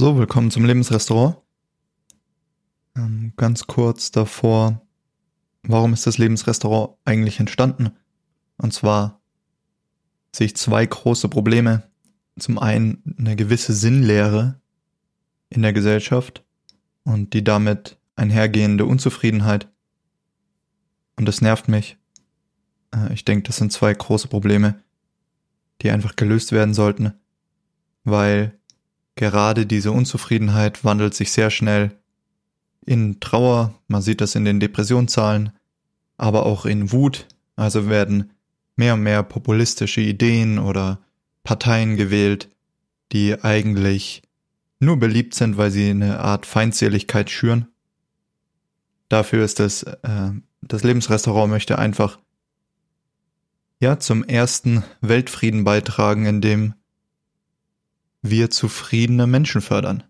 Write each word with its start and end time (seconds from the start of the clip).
So, 0.00 0.16
willkommen 0.16 0.52
zum 0.52 0.64
Lebensrestaurant. 0.64 1.38
Ähm, 2.94 3.32
ganz 3.36 3.66
kurz 3.66 4.12
davor, 4.12 4.86
warum 5.64 5.92
ist 5.92 6.06
das 6.06 6.18
Lebensrestaurant 6.18 6.96
eigentlich 7.04 7.40
entstanden? 7.40 7.90
Und 8.58 8.72
zwar 8.72 9.20
sehe 10.30 10.44
ich 10.44 10.56
zwei 10.56 10.86
große 10.86 11.28
Probleme. 11.28 11.82
Zum 12.38 12.60
einen 12.60 13.16
eine 13.18 13.34
gewisse 13.34 13.72
Sinnlehre 13.72 14.60
in 15.48 15.62
der 15.62 15.72
Gesellschaft 15.72 16.44
und 17.02 17.34
die 17.34 17.42
damit 17.42 17.98
einhergehende 18.14 18.86
Unzufriedenheit. 18.86 19.68
Und 21.16 21.26
das 21.26 21.40
nervt 21.40 21.66
mich. 21.66 21.96
Äh, 22.94 23.12
ich 23.14 23.24
denke, 23.24 23.48
das 23.48 23.56
sind 23.56 23.72
zwei 23.72 23.92
große 23.94 24.28
Probleme, 24.28 24.80
die 25.82 25.90
einfach 25.90 26.14
gelöst 26.14 26.52
werden 26.52 26.72
sollten, 26.72 27.14
weil 28.04 28.58
Gerade 29.18 29.66
diese 29.66 29.90
Unzufriedenheit 29.90 30.84
wandelt 30.84 31.12
sich 31.12 31.32
sehr 31.32 31.50
schnell 31.50 31.90
in 32.86 33.18
Trauer, 33.18 33.74
man 33.88 34.00
sieht 34.00 34.20
das 34.20 34.36
in 34.36 34.44
den 34.44 34.60
Depressionszahlen, 34.60 35.50
aber 36.16 36.46
auch 36.46 36.64
in 36.64 36.92
Wut, 36.92 37.26
also 37.56 37.88
werden 37.88 38.30
mehr 38.76 38.94
und 38.94 39.02
mehr 39.02 39.24
populistische 39.24 40.02
Ideen 40.02 40.60
oder 40.60 41.00
Parteien 41.42 41.96
gewählt, 41.96 42.48
die 43.10 43.42
eigentlich 43.42 44.22
nur 44.78 45.00
beliebt 45.00 45.34
sind, 45.34 45.56
weil 45.56 45.72
sie 45.72 45.90
eine 45.90 46.20
Art 46.20 46.46
Feindseligkeit 46.46 47.28
schüren. 47.28 47.66
Dafür 49.08 49.44
ist 49.44 49.58
das, 49.58 49.82
äh, 49.82 50.30
das 50.62 50.84
Lebensrestaurant 50.84 51.50
möchte 51.50 51.76
einfach 51.76 52.20
ja 53.80 53.98
zum 53.98 54.22
ersten 54.22 54.84
Weltfrieden 55.00 55.64
beitragen, 55.64 56.24
indem 56.24 56.74
wir 58.22 58.50
zufriedene 58.50 59.26
Menschen 59.26 59.60
fördern. 59.60 60.02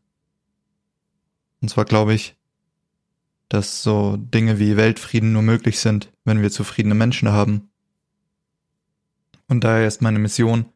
Und 1.60 1.68
zwar 1.68 1.84
glaube 1.84 2.14
ich, 2.14 2.36
dass 3.48 3.82
so 3.82 4.16
Dinge 4.16 4.58
wie 4.58 4.76
Weltfrieden 4.76 5.32
nur 5.32 5.42
möglich 5.42 5.80
sind, 5.80 6.12
wenn 6.24 6.42
wir 6.42 6.50
zufriedene 6.50 6.94
Menschen 6.94 7.30
haben. 7.30 7.70
Und 9.48 9.64
daher 9.64 9.86
ist 9.86 10.02
meine 10.02 10.18
Mission, 10.18 10.66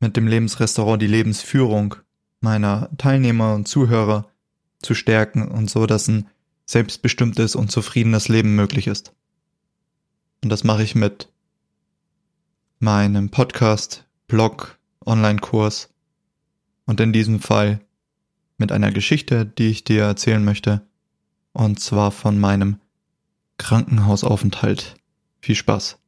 mit 0.00 0.16
dem 0.16 0.28
Lebensrestaurant 0.28 1.02
die 1.02 1.08
Lebensführung 1.08 1.96
meiner 2.40 2.88
Teilnehmer 2.98 3.54
und 3.54 3.66
Zuhörer 3.66 4.30
zu 4.80 4.94
stärken 4.94 5.48
und 5.48 5.68
so, 5.68 5.86
dass 5.86 6.06
ein 6.06 6.28
selbstbestimmtes 6.66 7.56
und 7.56 7.72
zufriedenes 7.72 8.28
Leben 8.28 8.54
möglich 8.54 8.86
ist. 8.86 9.12
Und 10.42 10.50
das 10.50 10.62
mache 10.62 10.84
ich 10.84 10.94
mit 10.94 11.32
meinem 12.78 13.30
Podcast, 13.30 14.06
Blog, 14.28 14.77
Online-Kurs 15.08 15.88
und 16.86 17.00
in 17.00 17.12
diesem 17.12 17.40
Fall 17.40 17.80
mit 18.58 18.72
einer 18.72 18.92
Geschichte, 18.92 19.46
die 19.46 19.68
ich 19.68 19.84
dir 19.84 20.04
erzählen 20.04 20.44
möchte, 20.44 20.82
und 21.52 21.80
zwar 21.80 22.10
von 22.10 22.38
meinem 22.38 22.80
Krankenhausaufenthalt. 23.56 24.94
Viel 25.40 25.54
Spaß. 25.54 25.98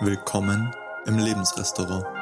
Willkommen 0.00 0.72
im 1.06 1.18
Lebensrestaurant. 1.18 2.17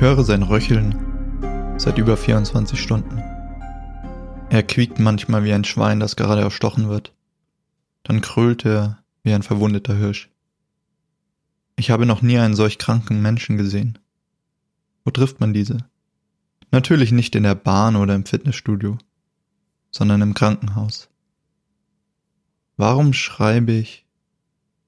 Ich 0.00 0.06
höre 0.06 0.24
sein 0.24 0.42
Röcheln 0.42 1.76
seit 1.76 1.98
über 1.98 2.16
24 2.16 2.80
Stunden. 2.80 3.18
Er 4.48 4.62
quiekt 4.62 4.98
manchmal 4.98 5.44
wie 5.44 5.52
ein 5.52 5.64
Schwein, 5.64 6.00
das 6.00 6.16
gerade 6.16 6.40
erstochen 6.40 6.88
wird. 6.88 7.12
Dann 8.04 8.22
krölt 8.22 8.64
er 8.64 9.04
wie 9.24 9.34
ein 9.34 9.42
verwundeter 9.42 9.94
Hirsch. 9.94 10.30
Ich 11.76 11.90
habe 11.90 12.06
noch 12.06 12.22
nie 12.22 12.38
einen 12.38 12.54
solch 12.54 12.78
kranken 12.78 13.20
Menschen 13.20 13.58
gesehen. 13.58 13.98
Wo 15.04 15.10
trifft 15.10 15.38
man 15.38 15.52
diese? 15.52 15.84
Natürlich 16.70 17.12
nicht 17.12 17.34
in 17.34 17.42
der 17.42 17.54
Bahn 17.54 17.94
oder 17.94 18.14
im 18.14 18.24
Fitnessstudio, 18.24 18.96
sondern 19.90 20.22
im 20.22 20.32
Krankenhaus. 20.32 21.10
Warum 22.78 23.12
schreibe 23.12 23.72
ich 23.72 24.06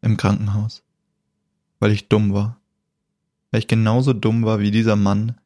im 0.00 0.16
Krankenhaus? 0.16 0.82
Weil 1.80 1.92
ich 1.92 2.08
dumm 2.08 2.32
war 2.32 2.61
weil 3.52 3.60
ich 3.60 3.68
genauso 3.68 4.14
dumm 4.14 4.44
war 4.44 4.58
wie 4.58 4.72
dieser 4.72 4.96
Mann, 4.96 5.38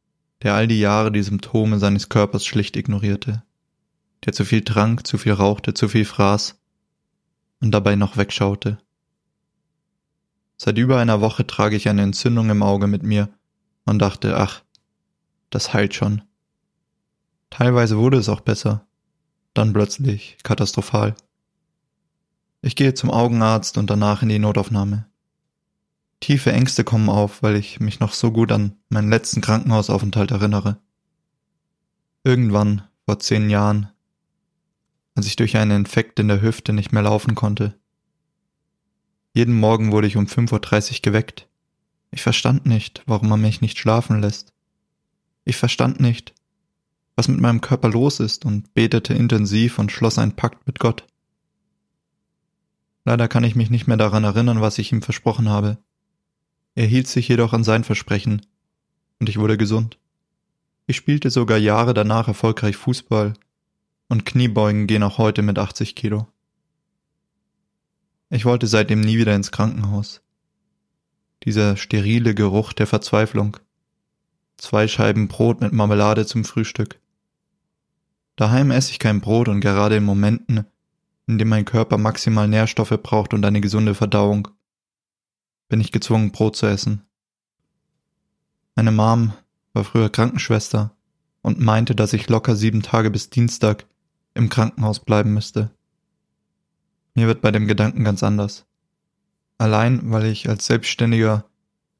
der 0.42 0.54
all 0.54 0.68
die 0.68 0.78
Jahre 0.78 1.12
die 1.12 1.22
Symptome 1.22 1.78
seines 1.78 2.08
Körpers 2.08 2.46
schlicht 2.46 2.76
ignorierte, 2.76 3.42
der 4.24 4.32
zu 4.32 4.44
viel 4.44 4.62
trank, 4.62 5.06
zu 5.06 5.18
viel 5.18 5.32
rauchte, 5.32 5.74
zu 5.74 5.88
viel 5.88 6.04
fraß 6.04 6.58
und 7.60 7.72
dabei 7.72 7.96
noch 7.96 8.16
wegschaute. 8.16 8.78
Seit 10.56 10.78
über 10.78 10.98
einer 10.98 11.20
Woche 11.20 11.46
trage 11.46 11.76
ich 11.76 11.88
eine 11.88 12.02
Entzündung 12.02 12.48
im 12.48 12.62
Auge 12.62 12.86
mit 12.86 13.02
mir 13.02 13.28
und 13.84 13.98
dachte, 13.98 14.36
ach, 14.38 14.62
das 15.50 15.74
heilt 15.74 15.94
schon. 15.94 16.22
Teilweise 17.50 17.98
wurde 17.98 18.18
es 18.18 18.28
auch 18.28 18.40
besser, 18.40 18.86
dann 19.52 19.72
plötzlich 19.72 20.38
katastrophal. 20.44 21.14
Ich 22.62 22.76
gehe 22.76 22.94
zum 22.94 23.10
Augenarzt 23.10 23.78
und 23.78 23.90
danach 23.90 24.22
in 24.22 24.28
die 24.28 24.38
Notaufnahme. 24.38 25.06
Tiefe 26.20 26.52
Ängste 26.52 26.84
kommen 26.84 27.08
auf, 27.08 27.42
weil 27.42 27.56
ich 27.56 27.80
mich 27.80 28.00
noch 28.00 28.12
so 28.12 28.32
gut 28.32 28.50
an 28.52 28.76
meinen 28.88 29.10
letzten 29.10 29.40
Krankenhausaufenthalt 29.40 30.30
erinnere. 30.30 30.78
Irgendwann, 32.24 32.82
vor 33.04 33.18
zehn 33.20 33.50
Jahren, 33.50 33.90
als 35.14 35.26
ich 35.26 35.36
durch 35.36 35.56
einen 35.56 35.72
Infekt 35.72 36.18
in 36.18 36.28
der 36.28 36.42
Hüfte 36.42 36.72
nicht 36.72 36.92
mehr 36.92 37.02
laufen 37.02 37.34
konnte. 37.34 37.78
Jeden 39.32 39.54
Morgen 39.54 39.92
wurde 39.92 40.06
ich 40.06 40.16
um 40.16 40.26
5.30 40.26 40.92
Uhr 40.94 41.02
geweckt. 41.02 41.48
Ich 42.10 42.22
verstand 42.22 42.66
nicht, 42.66 43.02
warum 43.06 43.28
man 43.28 43.40
mich 43.40 43.60
nicht 43.60 43.78
schlafen 43.78 44.20
lässt. 44.20 44.52
Ich 45.44 45.56
verstand 45.56 46.00
nicht, 46.00 46.34
was 47.14 47.28
mit 47.28 47.40
meinem 47.40 47.60
Körper 47.60 47.88
los 47.88 48.20
ist 48.20 48.44
und 48.44 48.72
betete 48.74 49.14
intensiv 49.14 49.78
und 49.78 49.92
schloss 49.92 50.18
einen 50.18 50.36
Pakt 50.36 50.66
mit 50.66 50.78
Gott. 50.78 51.06
Leider 53.04 53.28
kann 53.28 53.44
ich 53.44 53.54
mich 53.54 53.70
nicht 53.70 53.86
mehr 53.86 53.96
daran 53.96 54.24
erinnern, 54.24 54.60
was 54.60 54.78
ich 54.78 54.90
ihm 54.90 55.02
versprochen 55.02 55.48
habe. 55.48 55.78
Er 56.76 56.86
hielt 56.86 57.08
sich 57.08 57.26
jedoch 57.26 57.54
an 57.54 57.64
sein 57.64 57.84
Versprechen, 57.84 58.42
und 59.18 59.30
ich 59.30 59.38
wurde 59.38 59.56
gesund. 59.56 59.98
Ich 60.86 60.96
spielte 60.96 61.30
sogar 61.30 61.56
Jahre 61.56 61.94
danach 61.94 62.28
erfolgreich 62.28 62.76
Fußball, 62.76 63.32
und 64.08 64.26
Kniebeugen 64.26 64.86
gehen 64.86 65.02
auch 65.02 65.16
heute 65.16 65.40
mit 65.40 65.58
80 65.58 65.94
Kilo. 65.94 66.28
Ich 68.28 68.44
wollte 68.44 68.66
seitdem 68.66 69.00
nie 69.00 69.16
wieder 69.16 69.34
ins 69.34 69.52
Krankenhaus. 69.52 70.20
Dieser 71.44 71.78
sterile 71.78 72.34
Geruch 72.34 72.74
der 72.74 72.86
Verzweiflung. 72.86 73.56
Zwei 74.58 74.86
Scheiben 74.86 75.28
Brot 75.28 75.62
mit 75.62 75.72
Marmelade 75.72 76.26
zum 76.26 76.44
Frühstück. 76.44 77.00
Daheim 78.36 78.70
esse 78.70 78.90
ich 78.90 78.98
kein 78.98 79.22
Brot 79.22 79.48
und 79.48 79.60
gerade 79.60 79.96
in 79.96 80.04
Momenten, 80.04 80.66
in 81.26 81.38
denen 81.38 81.50
mein 81.50 81.64
Körper 81.64 81.96
maximal 81.96 82.46
Nährstoffe 82.46 82.98
braucht 83.02 83.32
und 83.32 83.46
eine 83.46 83.62
gesunde 83.62 83.94
Verdauung, 83.94 84.48
bin 85.68 85.80
ich 85.80 85.92
gezwungen, 85.92 86.32
Brot 86.32 86.56
zu 86.56 86.66
essen. 86.66 87.02
Meine 88.74 88.92
Mom 88.92 89.32
war 89.72 89.84
früher 89.84 90.10
Krankenschwester 90.10 90.94
und 91.42 91.60
meinte, 91.60 91.94
dass 91.94 92.12
ich 92.12 92.28
locker 92.28 92.56
sieben 92.56 92.82
Tage 92.82 93.10
bis 93.10 93.30
Dienstag 93.30 93.86
im 94.34 94.48
Krankenhaus 94.48 95.00
bleiben 95.00 95.32
müsste. 95.32 95.70
Mir 97.14 97.26
wird 97.26 97.40
bei 97.40 97.50
dem 97.50 97.66
Gedanken 97.66 98.04
ganz 98.04 98.22
anders. 98.22 98.66
Allein, 99.58 100.10
weil 100.10 100.26
ich 100.26 100.48
als 100.48 100.66
Selbstständiger 100.66 101.44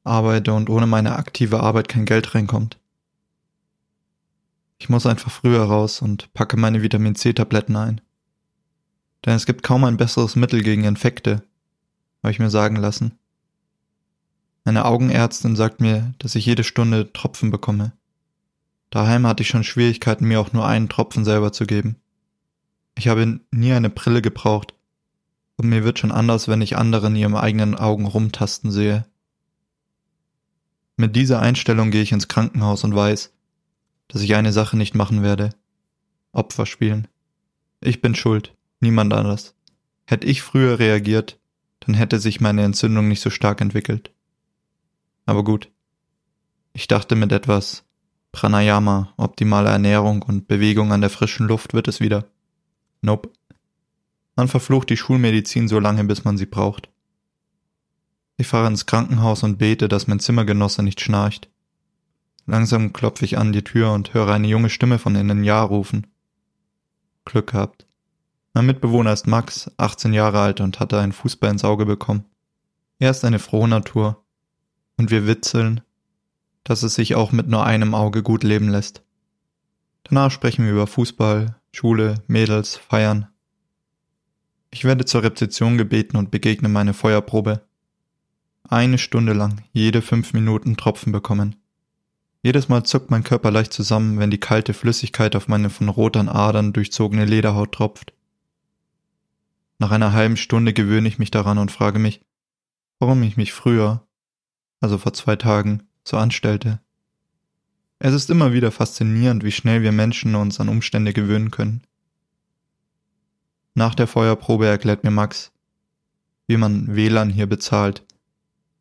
arbeite 0.03 0.53
und 0.53 0.69
ohne 0.69 0.85
meine 0.85 1.15
aktive 1.15 1.61
Arbeit 1.61 1.87
kein 1.87 2.05
Geld 2.05 2.35
reinkommt. 2.35 2.79
Ich 4.79 4.89
muss 4.89 5.07
einfach 5.07 5.31
früher 5.31 5.63
raus 5.63 6.01
und 6.01 6.31
packe 6.33 6.55
meine 6.55 6.83
Vitamin 6.83 7.15
C-Tabletten 7.15 7.75
ein. 7.75 8.01
Denn 9.25 9.33
es 9.33 9.47
gibt 9.47 9.63
kaum 9.63 9.83
ein 9.83 9.97
besseres 9.97 10.35
Mittel 10.35 10.61
gegen 10.61 10.83
Infekte, 10.83 11.41
habe 12.21 12.31
ich 12.31 12.39
mir 12.39 12.51
sagen 12.51 12.75
lassen. 12.75 13.17
Meine 14.67 14.83
Augenärztin 14.83 15.55
sagt 15.55 15.79
mir, 15.79 16.13
dass 16.19 16.35
ich 16.35 16.45
jede 16.45 16.65
Stunde 16.65 17.13
Tropfen 17.13 17.51
bekomme. 17.51 17.93
Daheim 18.89 19.25
hatte 19.25 19.41
ich 19.41 19.47
schon 19.47 19.63
Schwierigkeiten, 19.63 20.27
mir 20.27 20.41
auch 20.41 20.51
nur 20.51 20.67
einen 20.67 20.89
Tropfen 20.89 21.23
selber 21.23 21.53
zu 21.53 21.65
geben. 21.65 21.95
Ich 22.97 23.07
habe 23.07 23.39
nie 23.49 23.71
eine 23.71 23.89
Brille 23.89 24.21
gebraucht, 24.21 24.73
und 25.55 25.69
mir 25.69 25.85
wird 25.85 25.99
schon 25.99 26.11
anders, 26.11 26.49
wenn 26.49 26.59
ich 26.61 26.75
andere 26.75 27.07
in 27.07 27.15
ihren 27.15 27.37
eigenen 27.37 27.75
Augen 27.75 28.05
rumtasten 28.07 28.69
sehe. 28.69 29.05
Mit 30.97 31.15
dieser 31.15 31.39
Einstellung 31.39 31.89
gehe 31.89 32.01
ich 32.03 32.11
ins 32.11 32.27
Krankenhaus 32.27 32.83
und 32.83 32.93
weiß, 32.93 33.31
dass 34.09 34.21
ich 34.21 34.35
eine 34.35 34.51
Sache 34.51 34.75
nicht 34.75 34.95
machen 34.95 35.23
werde. 35.23 35.51
Opfer 36.33 36.65
spielen. 36.65 37.07
Ich 37.79 38.01
bin 38.01 38.15
schuld, 38.15 38.53
niemand 38.81 39.13
anders. 39.13 39.55
Hätte 40.03 40.27
ich 40.27 40.41
früher 40.41 40.77
reagiert, 40.77 41.39
dann 41.79 41.95
hätte 41.95 42.19
sich 42.19 42.41
meine 42.41 42.63
Entzündung 42.63 43.07
nicht 43.07 43.21
so 43.21 43.29
stark 43.29 43.61
entwickelt. 43.61 44.11
Aber 45.27 45.43
gut. 45.43 45.69
Ich 46.73 46.87
dachte 46.87 47.15
mit 47.15 47.31
etwas 47.31 47.83
Pranayama, 48.31 49.13
optimale 49.17 49.69
Ernährung 49.69 50.21
und 50.21 50.47
Bewegung 50.47 50.91
an 50.91 51.01
der 51.01 51.09
frischen 51.09 51.47
Luft 51.47 51.73
wird 51.73 51.87
es 51.87 51.99
wieder. 51.99 52.25
Nope. 53.01 53.29
Man 54.35 54.47
verflucht 54.47 54.89
die 54.89 54.97
Schulmedizin 54.97 55.67
so 55.67 55.79
lange, 55.79 56.03
bis 56.05 56.23
man 56.23 56.37
sie 56.37 56.45
braucht. 56.45 56.89
Ich 58.37 58.47
fahre 58.47 58.67
ins 58.67 58.85
Krankenhaus 58.85 59.43
und 59.43 59.57
bete, 59.57 59.87
dass 59.87 60.07
mein 60.07 60.19
Zimmergenosse 60.19 60.81
nicht 60.81 61.01
schnarcht. 61.01 61.49
Langsam 62.45 62.93
klopfe 62.93 63.25
ich 63.25 63.37
an 63.37 63.51
die 63.51 63.63
Tür 63.63 63.91
und 63.91 64.13
höre 64.13 64.31
eine 64.31 64.47
junge 64.47 64.69
Stimme 64.69 64.97
von 64.97 65.15
innen 65.15 65.43
Ja 65.43 65.61
rufen. 65.61 66.07
Glück 67.25 67.51
gehabt. 67.51 67.85
Mein 68.53 68.67
Mitbewohner 68.67 69.11
ist 69.11 69.27
Max, 69.27 69.71
18 69.75 70.13
Jahre 70.13 70.39
alt 70.39 70.61
und 70.61 70.79
hatte 70.79 70.99
einen 70.99 71.11
Fußball 71.11 71.51
ins 71.51 71.65
Auge 71.65 71.85
bekommen. 71.85 72.23
Er 72.99 73.11
ist 73.11 73.25
eine 73.25 73.39
frohe 73.39 73.67
Natur. 73.67 74.23
Und 74.97 75.11
wir 75.11 75.27
witzeln, 75.27 75.81
dass 76.63 76.83
es 76.83 76.95
sich 76.95 77.15
auch 77.15 77.31
mit 77.31 77.47
nur 77.47 77.65
einem 77.65 77.95
Auge 77.95 78.23
gut 78.23 78.43
leben 78.43 78.69
lässt. 78.69 79.03
Danach 80.03 80.31
sprechen 80.31 80.65
wir 80.65 80.71
über 80.71 80.87
Fußball, 80.87 81.55
Schule, 81.71 82.23
Mädels, 82.27 82.75
Feiern. 82.75 83.27
Ich 84.71 84.83
werde 84.83 85.05
zur 85.05 85.23
Rezeption 85.23 85.77
gebeten 85.77 86.17
und 86.17 86.31
begegne 86.31 86.69
meine 86.69 86.93
Feuerprobe. 86.93 87.61
Eine 88.69 88.97
Stunde 88.97 89.33
lang, 89.33 89.63
jede 89.71 90.01
fünf 90.01 90.33
Minuten 90.33 90.75
Tropfen 90.75 91.11
bekommen. 91.11 91.55
Jedes 92.41 92.69
Mal 92.69 92.83
zuckt 92.83 93.11
mein 93.11 93.23
Körper 93.23 93.51
leicht 93.51 93.73
zusammen, 93.73 94.19
wenn 94.19 94.31
die 94.31 94.39
kalte 94.39 94.73
Flüssigkeit 94.73 95.35
auf 95.35 95.47
meine 95.47 95.69
von 95.69 95.89
roten 95.89 96.29
Adern 96.29 96.73
durchzogene 96.73 97.25
Lederhaut 97.25 97.73
tropft. 97.73 98.13
Nach 99.79 99.91
einer 99.91 100.13
halben 100.13 100.37
Stunde 100.37 100.73
gewöhne 100.73 101.07
ich 101.07 101.19
mich 101.19 101.31
daran 101.31 101.57
und 101.57 101.71
frage 101.71 101.99
mich, 101.99 102.21
warum 102.99 103.21
ich 103.23 103.37
mich 103.37 103.53
früher, 103.53 104.06
also 104.79 104.97
vor 104.97 105.13
zwei 105.13 105.35
Tagen, 105.35 105.83
so 106.03 106.17
anstellte. 106.17 106.79
Es 107.99 108.13
ist 108.13 108.29
immer 108.29 108.53
wieder 108.53 108.71
faszinierend, 108.71 109.43
wie 109.43 109.51
schnell 109.51 109.81
wir 109.81 109.91
Menschen 109.91 110.35
uns 110.35 110.59
an 110.59 110.69
Umstände 110.69 111.13
gewöhnen 111.13 111.51
können. 111.51 111.81
Nach 113.73 113.95
der 113.95 114.07
Feuerprobe 114.07 114.67
erklärt 114.67 115.03
mir 115.03 115.11
Max, 115.11 115.51
wie 116.47 116.57
man 116.57 116.95
WLAN 116.95 117.29
hier 117.29 117.47
bezahlt, 117.47 118.05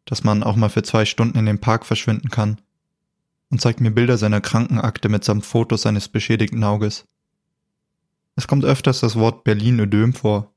dass 0.05 0.25
man 0.25 0.43
auch 0.43 0.57
mal 0.57 0.69
für 0.69 0.83
zwei 0.83 1.05
Stunden 1.05 1.39
in 1.39 1.47
den 1.47 1.61
Park 1.61 1.85
verschwinden 1.87 2.31
kann 2.31 2.61
und 3.51 3.61
zeigt 3.61 3.81
mir 3.81 3.91
Bilder 3.91 4.19
seiner 4.19 4.41
Krankenakte 4.41 5.09
mitsamt 5.09 5.45
Fotos 5.45 5.83
seines 5.83 6.09
beschädigten 6.09 6.63
Auges. 6.65 7.07
Es 8.37 8.47
kommt 8.47 8.65
öfters 8.65 9.01
das 9.01 9.17
Wort 9.17 9.45
Berlin-Ödem 9.45 10.13
vor. 10.13 10.53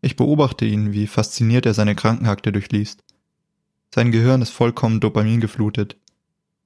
Ich 0.00 0.16
beobachte 0.16 0.64
ihn, 0.64 0.92
wie 0.92 1.06
fasziniert 1.06 1.66
er 1.66 1.74
seine 1.74 1.94
Krankenakte 1.94 2.52
durchliest. 2.52 3.04
Sein 3.94 4.10
Gehirn 4.10 4.40
ist 4.40 4.50
vollkommen 4.50 5.00
Dopamin 5.00 5.40
geflutet. 5.40 5.98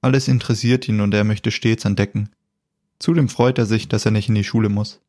Alles 0.01 0.29
interessiert 0.29 0.87
ihn 0.87 1.01
und 1.01 1.13
er 1.13 1.25
möchte 1.25 1.51
stets 1.51 1.83
entdecken. 1.83 2.29
Zudem 2.99 3.27
freut 3.27 3.57
er 3.57 3.65
sich, 3.65 3.89
dass 3.89 4.05
er 4.05 4.11
nicht 4.11 4.29
in 4.29 4.35
die 4.35 4.45
Schule 4.45 4.69
muss. 4.69 5.01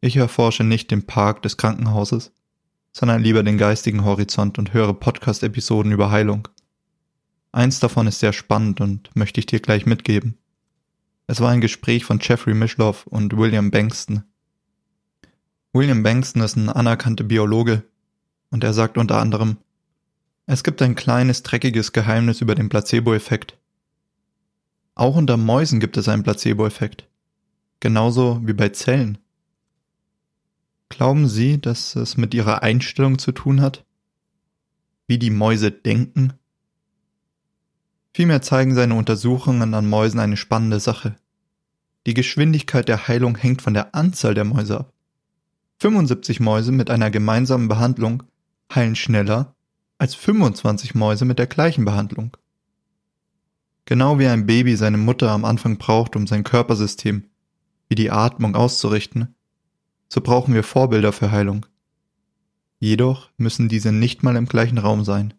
Ich 0.00 0.16
erforsche 0.16 0.62
nicht 0.62 0.92
den 0.92 1.04
Park 1.04 1.42
des 1.42 1.56
Krankenhauses, 1.56 2.32
sondern 2.92 3.22
lieber 3.22 3.42
den 3.42 3.58
geistigen 3.58 4.04
Horizont 4.04 4.58
und 4.58 4.72
höre 4.72 4.94
Podcast-Episoden 4.94 5.90
über 5.90 6.12
Heilung. 6.12 6.46
Eins 7.50 7.80
davon 7.80 8.06
ist 8.06 8.20
sehr 8.20 8.32
spannend 8.32 8.80
und 8.80 9.10
möchte 9.16 9.40
ich 9.40 9.46
dir 9.46 9.58
gleich 9.58 9.84
mitgeben. 9.84 10.38
Es 11.26 11.40
war 11.40 11.50
ein 11.50 11.60
Gespräch 11.60 12.04
von 12.04 12.20
Jeffrey 12.22 12.54
Mishloff 12.54 13.06
und 13.08 13.36
William 13.36 13.72
Bankston. 13.72 14.22
William 15.72 16.04
Bankston 16.04 16.42
ist 16.42 16.56
ein 16.56 16.68
anerkannter 16.68 17.24
Biologe 17.24 17.82
und 18.50 18.62
er 18.62 18.72
sagt 18.72 18.96
unter 18.96 19.18
anderem, 19.18 19.58
es 20.50 20.64
gibt 20.64 20.80
ein 20.80 20.94
kleines, 20.94 21.42
dreckiges 21.42 21.92
Geheimnis 21.92 22.40
über 22.40 22.54
den 22.54 22.70
Placebo-Effekt. 22.70 23.58
Auch 24.94 25.14
unter 25.14 25.36
Mäusen 25.36 25.78
gibt 25.78 25.98
es 25.98 26.08
einen 26.08 26.22
Placebo-Effekt. 26.22 27.06
Genauso 27.80 28.40
wie 28.42 28.54
bei 28.54 28.70
Zellen. 28.70 29.18
Glauben 30.88 31.28
Sie, 31.28 31.60
dass 31.60 31.94
es 31.96 32.16
mit 32.16 32.32
Ihrer 32.32 32.62
Einstellung 32.62 33.18
zu 33.18 33.32
tun 33.32 33.60
hat? 33.60 33.84
Wie 35.06 35.18
die 35.18 35.30
Mäuse 35.30 35.70
denken? 35.70 36.32
Vielmehr 38.14 38.40
zeigen 38.40 38.74
seine 38.74 38.94
Untersuchungen 38.94 39.74
an 39.74 39.86
Mäusen 39.86 40.18
eine 40.18 40.38
spannende 40.38 40.80
Sache. 40.80 41.14
Die 42.06 42.14
Geschwindigkeit 42.14 42.88
der 42.88 43.06
Heilung 43.06 43.36
hängt 43.36 43.60
von 43.60 43.74
der 43.74 43.94
Anzahl 43.94 44.32
der 44.32 44.44
Mäuse 44.44 44.80
ab. 44.80 44.94
75 45.80 46.40
Mäuse 46.40 46.72
mit 46.72 46.88
einer 46.88 47.10
gemeinsamen 47.10 47.68
Behandlung 47.68 48.22
heilen 48.74 48.96
schneller 48.96 49.54
als 49.98 50.14
25 50.14 50.94
Mäuse 50.94 51.24
mit 51.24 51.38
der 51.38 51.46
gleichen 51.46 51.84
Behandlung. 51.84 52.36
Genau 53.84 54.18
wie 54.18 54.26
ein 54.26 54.46
Baby 54.46 54.76
seine 54.76 54.98
Mutter 54.98 55.30
am 55.30 55.44
Anfang 55.44 55.78
braucht, 55.78 56.14
um 56.14 56.26
sein 56.26 56.44
Körpersystem, 56.44 57.24
wie 57.88 57.94
die 57.94 58.10
Atmung 58.10 58.54
auszurichten, 58.54 59.34
so 60.08 60.20
brauchen 60.20 60.54
wir 60.54 60.62
Vorbilder 60.62 61.12
für 61.12 61.30
Heilung. 61.30 61.66
Jedoch 62.78 63.30
müssen 63.36 63.68
diese 63.68 63.92
nicht 63.92 64.22
mal 64.22 64.36
im 64.36 64.46
gleichen 64.46 64.78
Raum 64.78 65.04
sein. 65.04 65.34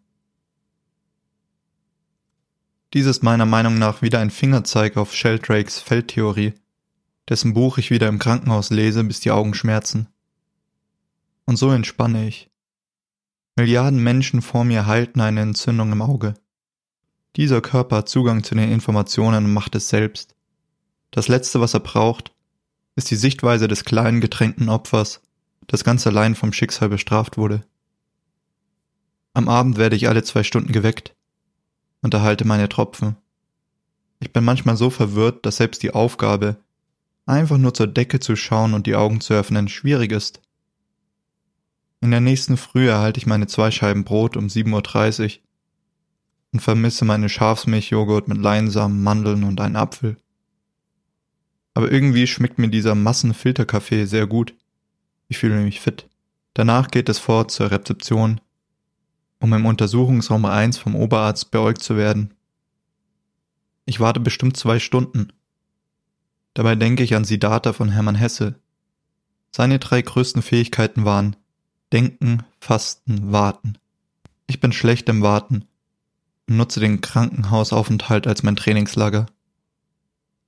Dies 2.92 3.06
ist 3.06 3.22
meiner 3.22 3.46
Meinung 3.46 3.78
nach 3.78 4.02
wieder 4.02 4.18
ein 4.18 4.30
Fingerzeig 4.30 4.96
auf 4.96 5.14
Sheldrake's 5.14 5.78
Feldtheorie, 5.78 6.54
dessen 7.28 7.54
Buch 7.54 7.78
ich 7.78 7.90
wieder 7.90 8.08
im 8.08 8.18
Krankenhaus 8.18 8.70
lese, 8.70 9.04
bis 9.04 9.20
die 9.20 9.30
Augen 9.30 9.54
schmerzen. 9.54 10.08
Und 11.46 11.56
so 11.56 11.70
entspanne 11.70 12.26
ich. 12.26 12.50
Milliarden 13.56 14.02
Menschen 14.02 14.42
vor 14.42 14.64
mir 14.64 14.86
halten 14.86 15.20
eine 15.20 15.40
Entzündung 15.40 15.92
im 15.92 16.02
Auge. 16.02 16.34
Dieser 17.36 17.60
Körper 17.60 17.98
hat 17.98 18.08
Zugang 18.08 18.42
zu 18.42 18.54
den 18.54 18.70
Informationen 18.70 19.44
und 19.44 19.52
macht 19.52 19.74
es 19.74 19.88
selbst. 19.88 20.34
Das 21.10 21.28
Letzte, 21.28 21.60
was 21.60 21.74
er 21.74 21.80
braucht, 21.80 22.32
ist 22.96 23.10
die 23.10 23.16
Sichtweise 23.16 23.68
des 23.68 23.84
kleinen 23.84 24.20
getränkten 24.20 24.68
Opfers, 24.68 25.20
das 25.66 25.84
ganz 25.84 26.06
allein 26.06 26.34
vom 26.34 26.52
Schicksal 26.52 26.88
bestraft 26.88 27.36
wurde. 27.36 27.64
Am 29.32 29.48
Abend 29.48 29.78
werde 29.78 29.96
ich 29.96 30.08
alle 30.08 30.22
zwei 30.22 30.42
Stunden 30.42 30.72
geweckt 30.72 31.14
und 32.02 32.14
erhalte 32.14 32.44
meine 32.44 32.68
Tropfen. 32.68 33.16
Ich 34.18 34.32
bin 34.32 34.44
manchmal 34.44 34.76
so 34.76 34.90
verwirrt, 34.90 35.46
dass 35.46 35.56
selbst 35.56 35.82
die 35.82 35.92
Aufgabe, 35.92 36.56
einfach 37.26 37.58
nur 37.58 37.72
zur 37.72 37.86
Decke 37.86 38.20
zu 38.20 38.36
schauen 38.36 38.74
und 38.74 38.86
die 38.86 38.96
Augen 38.96 39.20
zu 39.20 39.34
öffnen, 39.34 39.68
schwierig 39.68 40.12
ist. 40.12 40.40
In 42.02 42.10
der 42.10 42.20
nächsten 42.20 42.56
Früh 42.56 42.88
erhalte 42.88 43.18
ich 43.18 43.26
meine 43.26 43.46
zwei 43.46 43.70
Scheiben 43.70 44.04
Brot 44.04 44.36
um 44.36 44.46
7.30 44.46 45.36
Uhr 45.36 45.42
und 46.52 46.60
vermisse 46.60 47.04
meine 47.04 47.28
Schafsmilchjoghurt 47.28 48.26
mit 48.26 48.38
Leinsamen, 48.38 49.02
Mandeln 49.02 49.44
und 49.44 49.60
einen 49.60 49.76
Apfel. 49.76 50.16
Aber 51.74 51.92
irgendwie 51.92 52.26
schmeckt 52.26 52.58
mir 52.58 52.68
dieser 52.68 52.94
Massenfilterkaffee 52.94 54.06
sehr 54.06 54.26
gut. 54.26 54.54
Ich 55.28 55.38
fühle 55.38 55.60
mich 55.60 55.80
fit. 55.80 56.08
Danach 56.54 56.88
geht 56.88 57.08
es 57.08 57.18
fort 57.18 57.50
zur 57.50 57.70
Rezeption, 57.70 58.40
um 59.38 59.52
im 59.52 59.66
Untersuchungsraum 59.66 60.46
1 60.46 60.78
vom 60.78 60.96
Oberarzt 60.96 61.50
beäugt 61.50 61.82
zu 61.82 61.96
werden. 61.96 62.34
Ich 63.84 64.00
warte 64.00 64.20
bestimmt 64.20 64.56
zwei 64.56 64.78
Stunden. 64.78 65.32
Dabei 66.54 66.74
denke 66.76 67.04
ich 67.04 67.14
an 67.14 67.24
Siddhartha 67.24 67.72
von 67.72 67.90
Hermann 67.90 68.16
Hesse. 68.16 68.58
Seine 69.52 69.78
drei 69.78 70.02
größten 70.02 70.42
Fähigkeiten 70.42 71.04
waren 71.04 71.36
Denken, 71.92 72.44
Fasten, 72.60 73.32
Warten. 73.32 73.76
Ich 74.46 74.60
bin 74.60 74.72
schlecht 74.72 75.08
im 75.08 75.22
Warten 75.22 75.64
und 76.48 76.56
nutze 76.56 76.78
den 76.78 77.00
Krankenhausaufenthalt 77.00 78.28
als 78.28 78.44
mein 78.44 78.54
Trainingslager. 78.54 79.26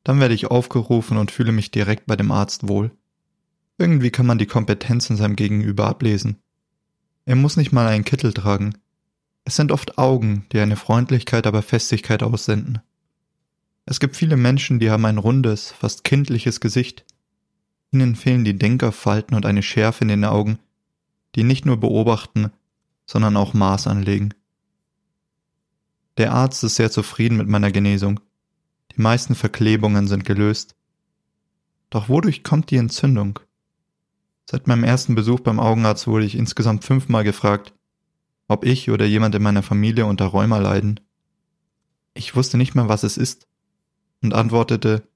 Dann 0.04 0.20
werde 0.20 0.34
ich 0.34 0.46
aufgerufen 0.46 1.16
und 1.16 1.32
fühle 1.32 1.52
mich 1.52 1.72
direkt 1.72 2.06
bei 2.06 2.14
dem 2.14 2.30
Arzt 2.30 2.68
wohl. 2.68 2.92
Irgendwie 3.76 4.10
kann 4.10 4.26
man 4.26 4.38
die 4.38 4.46
Kompetenz 4.46 5.10
in 5.10 5.16
seinem 5.16 5.34
Gegenüber 5.34 5.86
ablesen. 5.86 6.36
Er 7.24 7.36
muss 7.36 7.56
nicht 7.56 7.72
mal 7.72 7.88
einen 7.88 8.04
Kittel 8.04 8.32
tragen. 8.32 8.78
Es 9.44 9.56
sind 9.56 9.72
oft 9.72 9.98
Augen, 9.98 10.46
die 10.52 10.60
eine 10.60 10.76
Freundlichkeit, 10.76 11.48
aber 11.48 11.62
Festigkeit 11.62 12.22
aussenden. 12.22 12.80
Es 13.84 13.98
gibt 13.98 14.16
viele 14.16 14.36
Menschen, 14.36 14.78
die 14.78 14.90
haben 14.90 15.04
ein 15.06 15.18
rundes, 15.18 15.72
fast 15.72 16.04
kindliches 16.04 16.60
Gesicht. 16.60 17.04
Ihnen 17.90 18.14
fehlen 18.14 18.44
die 18.44 18.56
Denkerfalten 18.56 19.36
und 19.36 19.44
eine 19.44 19.62
Schärfe 19.62 20.02
in 20.02 20.08
den 20.08 20.24
Augen, 20.24 20.60
die 21.34 21.44
nicht 21.44 21.66
nur 21.66 21.78
beobachten, 21.78 22.50
sondern 23.06 23.36
auch 23.36 23.54
Maß 23.54 23.86
anlegen. 23.86 24.34
Der 26.18 26.32
Arzt 26.32 26.62
ist 26.64 26.76
sehr 26.76 26.90
zufrieden 26.90 27.36
mit 27.36 27.48
meiner 27.48 27.72
Genesung. 27.72 28.20
Die 28.94 29.00
meisten 29.00 29.34
Verklebungen 29.34 30.06
sind 30.06 30.24
gelöst. 30.24 30.76
Doch 31.90 32.08
wodurch 32.08 32.44
kommt 32.44 32.70
die 32.70 32.76
Entzündung? 32.76 33.38
Seit 34.44 34.66
meinem 34.66 34.84
ersten 34.84 35.14
Besuch 35.14 35.40
beim 35.40 35.60
Augenarzt 35.60 36.06
wurde 36.06 36.26
ich 36.26 36.34
insgesamt 36.34 36.84
fünfmal 36.84 37.24
gefragt, 37.24 37.72
ob 38.48 38.64
ich 38.64 38.90
oder 38.90 39.06
jemand 39.06 39.34
in 39.34 39.42
meiner 39.42 39.62
Familie 39.62 40.04
unter 40.04 40.26
Rheuma 40.26 40.58
leiden. 40.58 41.00
Ich 42.14 42.36
wusste 42.36 42.58
nicht 42.58 42.74
mehr, 42.74 42.88
was 42.88 43.02
es 43.02 43.16
ist 43.16 43.46
und 44.22 44.34
antwortete, 44.34 45.08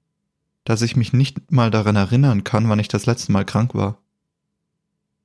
dass 0.63 0.81
ich 0.81 0.95
mich 0.95 1.13
nicht 1.13 1.51
mal 1.51 1.69
daran 1.69 1.95
erinnern 1.95 2.43
kann, 2.43 2.67
wann 2.69 2.79
ich 2.79 2.87
das 2.87 3.05
letzte 3.05 3.31
Mal 3.31 3.45
krank 3.45 3.75
war. 3.75 3.99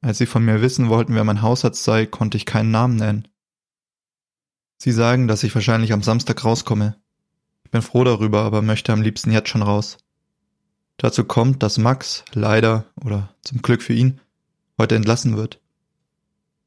Als 0.02 0.18
sie 0.18 0.26
von 0.26 0.44
mir 0.44 0.60
wissen 0.60 0.88
wollten, 0.88 1.14
wer 1.14 1.22
mein 1.22 1.42
Hausarzt 1.42 1.84
sei, 1.84 2.06
konnte 2.06 2.36
ich 2.36 2.44
keinen 2.44 2.72
Namen 2.72 2.96
nennen. 2.96 3.28
Sie 4.76 4.90
sagen, 4.90 5.28
dass 5.28 5.44
ich 5.44 5.54
wahrscheinlich 5.54 5.92
am 5.92 6.02
Samstag 6.02 6.44
rauskomme. 6.44 6.96
bin 7.70 7.82
froh 7.82 8.02
darüber, 8.04 8.42
aber 8.42 8.60
möchte 8.60 8.92
am 8.92 9.00
liebsten 9.00 9.30
jetzt 9.30 9.48
schon 9.48 9.62
raus. 9.62 9.98
Dazu 10.96 11.24
kommt, 11.24 11.62
dass 11.62 11.78
Max 11.78 12.24
leider 12.32 12.84
oder 13.02 13.34
zum 13.42 13.62
Glück 13.62 13.80
für 13.80 13.92
ihn 13.92 14.20
heute 14.76 14.96
entlassen 14.96 15.36
wird. 15.36 15.60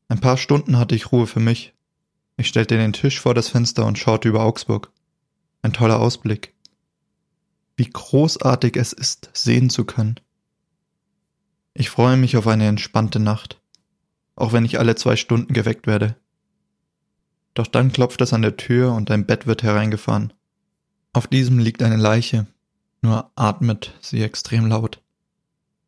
Ein 0.07 0.21
paar 0.21 0.37
Stunden 0.37 0.77
hatte 0.77 0.95
ich 0.95 1.11
Ruhe 1.11 1.27
für 1.27 1.41
mich. 1.41 1.73
Ich 2.37 2.47
stellte 2.47 2.77
den 2.77 2.93
Tisch 2.93 3.19
vor 3.19 3.33
das 3.33 3.49
Fenster 3.49 3.85
und 3.85 3.99
schaute 3.99 4.29
über 4.29 4.43
Augsburg. 4.43 4.91
Ein 5.61 5.73
toller 5.73 5.99
Ausblick. 5.99 6.53
Wie 7.75 7.89
großartig 7.89 8.77
es 8.77 8.93
ist, 8.93 9.29
sehen 9.33 9.69
zu 9.69 9.83
können. 9.83 10.19
Ich 11.77 11.89
freue 11.89 12.15
mich 12.15 12.37
auf 12.37 12.47
eine 12.47 12.67
entspannte 12.67 13.19
Nacht, 13.19 13.59
auch 14.37 14.53
wenn 14.53 14.63
ich 14.63 14.79
alle 14.79 14.95
zwei 14.95 15.17
Stunden 15.17 15.53
geweckt 15.53 15.87
werde. 15.87 16.15
Doch 17.53 17.67
dann 17.67 17.91
klopft 17.91 18.21
es 18.21 18.31
an 18.31 18.41
der 18.41 18.55
Tür 18.55 18.93
und 18.93 19.11
ein 19.11 19.25
Bett 19.25 19.45
wird 19.45 19.61
hereingefahren. 19.61 20.31
Auf 21.11 21.27
diesem 21.27 21.59
liegt 21.59 21.83
eine 21.83 21.97
Leiche, 21.97 22.47
nur 23.01 23.29
atmet 23.35 23.93
sie 23.99 24.21
extrem 24.21 24.67
laut. 24.67 25.01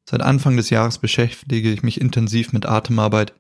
Seit 0.04 0.22
Anfang 0.22 0.58
des 0.58 0.70
Jahres 0.70 0.98
beschäftige 0.98 1.72
ich 1.72 1.84
mich 1.84 2.02
intensiv 2.02 2.52
mit 2.52 2.66
Atemarbeit 2.66 3.34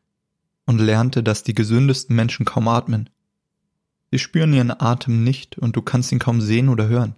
und 0.66 0.80
lernte, 0.80 1.24
dass 1.24 1.44
die 1.44 1.54
gesündesten 1.54 2.16
Menschen 2.16 2.46
kaum 2.46 2.70
atmen. 2.70 3.10
Sie 4.10 4.20
spüren 4.20 4.54
ihren 4.54 4.72
Atem 4.72 5.26
nicht 5.26 5.58
und 5.58 5.76
du 5.76 5.82
kannst 5.82 6.14
ihn 6.14 6.20
kaum 6.20 6.40
sehen 6.40 6.70
oder 6.70 6.88
hören. 6.88 7.16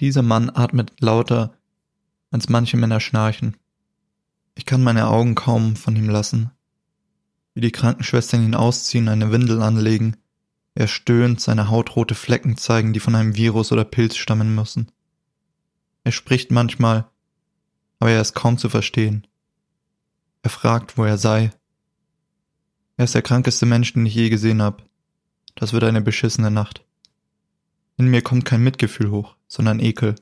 Dieser 0.00 0.22
Mann 0.22 0.50
atmet 0.50 0.92
lauter, 1.00 1.54
als 2.30 2.50
manche 2.50 2.76
Männer 2.76 3.00
schnarchen. 3.00 3.56
Ich 4.60 4.66
kann 4.66 4.82
meine 4.82 5.06
Augen 5.06 5.36
kaum 5.36 5.74
von 5.74 5.96
ihm 5.96 6.10
lassen. 6.10 6.50
Wie 7.54 7.62
die 7.62 7.72
Krankenschwestern 7.72 8.44
ihn 8.44 8.54
ausziehen, 8.54 9.08
eine 9.08 9.32
Windel 9.32 9.62
anlegen. 9.62 10.18
Er 10.74 10.86
stöhnt, 10.86 11.40
seine 11.40 11.70
Haut 11.70 11.96
rote 11.96 12.14
Flecken 12.14 12.58
zeigen, 12.58 12.92
die 12.92 13.00
von 13.00 13.14
einem 13.14 13.36
Virus 13.36 13.72
oder 13.72 13.86
Pilz 13.86 14.16
stammen 14.16 14.54
müssen. 14.54 14.92
Er 16.04 16.12
spricht 16.12 16.50
manchmal, 16.50 17.08
aber 18.00 18.10
er 18.10 18.20
ist 18.20 18.34
kaum 18.34 18.58
zu 18.58 18.68
verstehen. 18.68 19.26
Er 20.42 20.50
fragt, 20.50 20.98
wo 20.98 21.04
er 21.04 21.16
sei. 21.16 21.52
Er 22.98 23.06
ist 23.06 23.14
der 23.14 23.22
krankeste 23.22 23.64
Mensch, 23.64 23.94
den 23.94 24.04
ich 24.04 24.14
je 24.14 24.28
gesehen 24.28 24.60
habe. 24.60 24.82
Das 25.54 25.72
wird 25.72 25.84
eine 25.84 26.02
beschissene 26.02 26.50
Nacht. 26.50 26.84
In 27.96 28.08
mir 28.08 28.20
kommt 28.20 28.44
kein 28.44 28.62
Mitgefühl 28.62 29.10
hoch, 29.10 29.36
sondern 29.48 29.80
Ekel. 29.80 30.16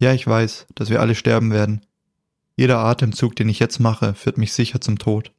Ja, 0.00 0.12
ich 0.12 0.26
weiß, 0.26 0.66
dass 0.74 0.90
wir 0.90 1.00
alle 1.00 1.14
sterben 1.14 1.52
werden. 1.52 1.86
Jeder 2.60 2.80
Atemzug, 2.80 3.36
den 3.36 3.48
ich 3.48 3.58
jetzt 3.58 3.78
mache, 3.78 4.12
führt 4.12 4.36
mich 4.36 4.52
sicher 4.52 4.82
zum 4.82 4.98
Tod. 4.98 5.32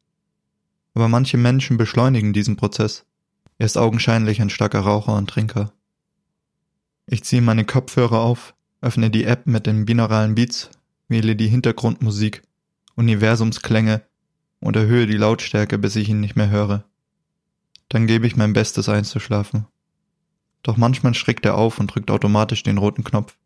Aber 0.95 1.07
manche 1.07 1.37
Menschen 1.37 1.77
beschleunigen 1.77 2.33
diesen 2.33 2.55
Prozess. 2.55 3.05
Er 3.59 3.67
ist 3.67 3.77
augenscheinlich 3.77 4.41
ein 4.41 4.49
starker 4.49 4.79
Raucher 4.79 5.15
und 5.15 5.29
Trinker. 5.29 5.71
Ich 7.05 7.23
ziehe 7.23 7.43
meine 7.43 7.63
Kopfhörer 7.63 8.21
auf, 8.21 8.55
öffne 8.81 9.11
die 9.11 9.25
App 9.25 9.45
mit 9.45 9.67
den 9.67 9.85
binauralen 9.85 10.33
Beats, 10.33 10.71
wähle 11.09 11.35
die 11.35 11.47
Hintergrundmusik, 11.47 12.41
Universumsklänge 12.95 14.01
und 14.59 14.75
erhöhe 14.75 15.05
die 15.05 15.17
Lautstärke, 15.17 15.77
bis 15.77 15.95
ich 15.97 16.09
ihn 16.09 16.21
nicht 16.21 16.35
mehr 16.35 16.49
höre. 16.49 16.85
Dann 17.89 18.07
gebe 18.07 18.25
ich 18.25 18.35
mein 18.35 18.53
Bestes 18.53 18.89
einzuschlafen. 18.89 19.67
Doch 20.63 20.75
manchmal 20.75 21.13
schreckt 21.13 21.45
er 21.45 21.53
auf 21.53 21.79
und 21.79 21.93
drückt 21.93 22.09
automatisch 22.09 22.63
den 22.63 22.79
roten 22.79 23.03
Knopf. 23.03 23.37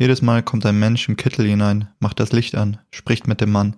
Jedes 0.00 0.22
Mal 0.22 0.42
kommt 0.42 0.64
ein 0.64 0.78
Mensch 0.78 1.10
im 1.10 1.16
Kittel 1.16 1.46
hinein, 1.46 1.90
macht 1.98 2.20
das 2.20 2.32
Licht 2.32 2.54
an, 2.54 2.78
spricht 2.90 3.26
mit 3.26 3.42
dem 3.42 3.52
Mann, 3.52 3.76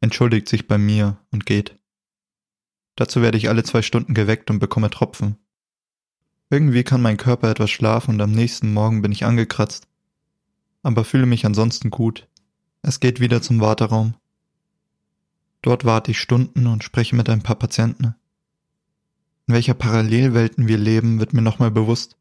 entschuldigt 0.00 0.48
sich 0.48 0.66
bei 0.66 0.78
mir 0.78 1.16
und 1.30 1.46
geht. 1.46 1.78
Dazu 2.96 3.22
werde 3.22 3.38
ich 3.38 3.48
alle 3.48 3.62
zwei 3.62 3.82
Stunden 3.82 4.14
geweckt 4.14 4.50
und 4.50 4.58
bekomme 4.58 4.90
Tropfen. 4.90 5.36
Irgendwie 6.50 6.82
kann 6.82 7.00
mein 7.00 7.18
Körper 7.18 7.48
etwas 7.50 7.70
schlafen 7.70 8.14
und 8.14 8.20
am 8.20 8.32
nächsten 8.32 8.72
Morgen 8.72 9.00
bin 9.00 9.12
ich 9.12 9.24
angekratzt, 9.24 9.86
aber 10.82 11.04
fühle 11.04 11.26
mich 11.26 11.46
ansonsten 11.46 11.90
gut. 11.90 12.26
Es 12.82 12.98
geht 12.98 13.20
wieder 13.20 13.40
zum 13.40 13.60
Warteraum. 13.60 14.14
Dort 15.62 15.84
warte 15.84 16.10
ich 16.10 16.18
Stunden 16.18 16.66
und 16.66 16.82
spreche 16.82 17.14
mit 17.14 17.28
ein 17.28 17.44
paar 17.44 17.56
Patienten. 17.60 18.16
In 19.46 19.54
welcher 19.54 19.74
Parallelwelten 19.74 20.66
wir 20.66 20.78
leben, 20.78 21.20
wird 21.20 21.32
mir 21.32 21.42
nochmal 21.42 21.70
bewusst, 21.70 22.16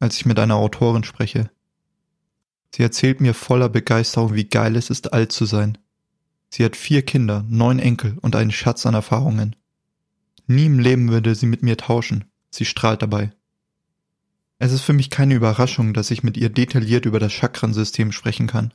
als 0.00 0.16
ich 0.16 0.24
mit 0.24 0.38
einer 0.38 0.56
Autorin 0.56 1.04
spreche. 1.04 1.50
Sie 2.74 2.82
erzählt 2.82 3.20
mir 3.20 3.34
voller 3.34 3.68
Begeisterung, 3.68 4.34
wie 4.34 4.44
geil 4.44 4.76
es 4.76 4.88
ist, 4.88 5.12
alt 5.12 5.32
zu 5.32 5.44
sein. 5.44 5.78
Sie 6.48 6.64
hat 6.64 6.76
vier 6.76 7.02
Kinder, 7.02 7.44
neun 7.48 7.78
Enkel 7.78 8.16
und 8.20 8.34
einen 8.34 8.50
Schatz 8.50 8.86
an 8.86 8.94
Erfahrungen. 8.94 9.56
Nie 10.46 10.66
im 10.66 10.78
Leben 10.78 11.10
würde 11.10 11.34
sie 11.34 11.46
mit 11.46 11.62
mir 11.62 11.76
tauschen. 11.76 12.24
Sie 12.50 12.64
strahlt 12.64 13.02
dabei. 13.02 13.32
Es 14.58 14.72
ist 14.72 14.82
für 14.82 14.92
mich 14.92 15.10
keine 15.10 15.34
Überraschung, 15.34 15.92
dass 15.92 16.10
ich 16.10 16.22
mit 16.22 16.36
ihr 16.36 16.48
detailliert 16.48 17.04
über 17.04 17.18
das 17.18 17.32
Chakrensystem 17.32 18.12
sprechen 18.12 18.46
kann. 18.46 18.72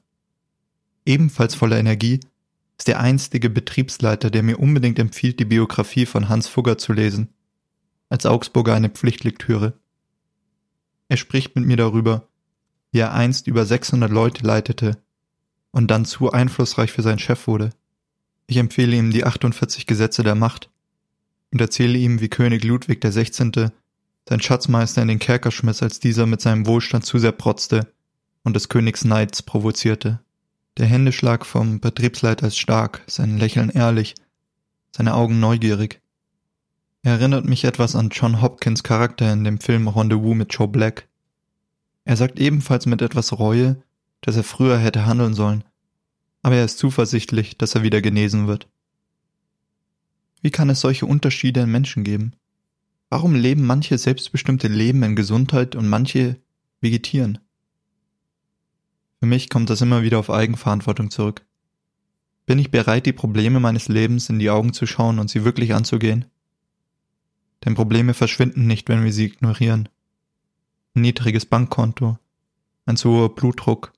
Ebenfalls 1.06 1.56
voller 1.56 1.77
Energie 1.77 2.20
ist 2.77 2.88
der 2.88 3.00
einstige 3.00 3.50
Betriebsleiter, 3.50 4.30
der 4.30 4.44
mir 4.44 4.60
unbedingt 4.60 5.00
empfiehlt, 5.00 5.39
die 5.39 5.46
Biografie 5.46 6.06
von 6.06 6.30
Hans 6.30 6.48
Fugger 6.48 6.77
zu 6.77 6.94
lesen. 6.94 7.30
Als 8.10 8.25
Augsburger 8.25 8.75
eine 8.75 8.89
Pflichtlektüre. 8.89 9.74
Er 11.10 11.18
spricht 11.18 11.56
mit 11.56 11.66
mir 11.66 11.77
darüber, 11.77 12.27
wie 12.91 13.00
er 13.00 13.13
einst 13.13 13.48
über 13.48 13.65
600 13.65 14.12
Leute 14.12 14.46
leitete 14.46 14.98
und 15.72 15.89
dann 15.91 16.06
zu 16.06 16.32
einflussreich 16.32 16.91
für 16.91 17.01
seinen 17.01 17.20
Chef 17.20 17.48
wurde. 17.48 17.72
Ich 18.48 18.58
empfehle 18.58 18.96
ihm 18.96 19.12
die 19.12 19.25
48 19.25 19.86
Gesetze 19.86 20.24
der 20.24 20.36
Macht 20.36 20.70
und 21.51 21.62
erzähle 21.62 21.98
ihm, 21.98 22.22
wie 22.22 22.29
König 22.29 22.63
Ludwig 22.63 23.01
XVI. 23.01 23.72
sein 24.27 24.41
Schatzmeister 24.41 25.01
in 25.01 25.08
den 25.08 25.20
Kerker 25.20 25.51
schmiss, 25.51 25.84
als 25.84 26.00
dieser 26.00 26.25
mit 26.25 26.41
seinem 26.41 26.65
Wohlstand 26.65 27.06
zu 27.06 27.20
sehr 27.20 27.34
protzte 27.34 27.88
und 28.44 28.56
des 28.56 28.70
Königs 28.70 29.03
Neids 29.03 29.44
provozierte. 29.44 30.20
Der 30.77 30.86
Händeschlag 30.86 31.46
vom 31.46 31.79
Betriebsleiter 31.79 32.48
ist 32.48 32.58
stark, 32.58 33.01
sein 33.08 33.38
Lächeln 33.38 33.70
ehrlich, 33.70 34.15
seine 34.96 35.15
Augen 35.15 35.39
neugierig. 35.39 36.01
Er 37.03 37.13
erinnert 37.13 37.46
mich 37.46 37.63
etwas 37.63 37.96
an 37.96 38.10
John 38.10 38.41
Hopkins 38.41 38.84
Charakter 38.84 39.32
in 39.32 39.44
dem 39.44 39.60
Film 39.60 39.88
Rendezvous 39.88 40.36
mit 40.36 40.53
Joe 40.53 40.67
Black. 40.67 41.08
Er 42.08 42.16
sagt 42.16 42.40
ebenfalls 42.40 42.86
mit 42.86 43.02
etwas 43.02 43.38
Reue, 43.38 43.84
dass 44.22 44.38
er 44.38 44.46
früher 44.46 44.78
hätte 44.78 45.06
handeln 45.06 45.34
sollen, 45.34 45.66
aber 46.42 46.56
er 46.56 46.64
ist 46.64 46.78
zuversichtlich, 46.78 47.58
dass 47.58 47.76
er 47.76 47.84
wieder 47.84 48.02
genesen 48.02 48.48
wird. 48.48 48.70
Wie 50.42 50.50
kann 50.50 50.70
es 50.70 50.80
solche 50.80 51.06
Unterschiede 51.06 51.60
in 51.60 51.70
Menschen 51.70 52.06
geben? 52.06 52.32
Warum 53.10 53.36
leben 53.36 53.66
manche 53.66 53.98
selbstbestimmte 53.98 54.70
Leben 54.70 55.04
in 55.04 55.18
Gesundheit 55.18 55.76
und 55.76 55.90
manche 55.90 56.38
vegetieren? 56.80 57.40
Für 59.20 59.26
mich 59.26 59.50
kommt 59.50 59.70
das 59.70 59.82
immer 59.82 60.02
wieder 60.02 60.18
auf 60.18 60.30
Eigenverantwortung 60.30 61.12
zurück. 61.12 61.46
Bin 62.46 62.58
ich 62.58 62.72
bereit, 62.72 63.06
die 63.06 63.12
Probleme 63.12 63.60
meines 63.60 63.90
Lebens 63.90 64.30
in 64.30 64.40
die 64.40 64.50
Augen 64.50 64.72
zu 64.72 64.86
schauen 64.86 65.20
und 65.20 65.30
sie 65.30 65.44
wirklich 65.44 65.74
anzugehen? 65.74 66.24
Denn 67.66 67.76
Probleme 67.76 68.14
verschwinden 68.14 68.66
nicht, 68.66 68.88
wenn 68.88 69.04
wir 69.04 69.12
sie 69.12 69.26
ignorieren. 69.26 69.90
Niedriges 71.01 71.46
Bankkonto, 71.46 72.18
ein 72.86 72.98
zu 72.98 73.12
hoher 73.12 73.36
Blutdruck, 73.36 73.94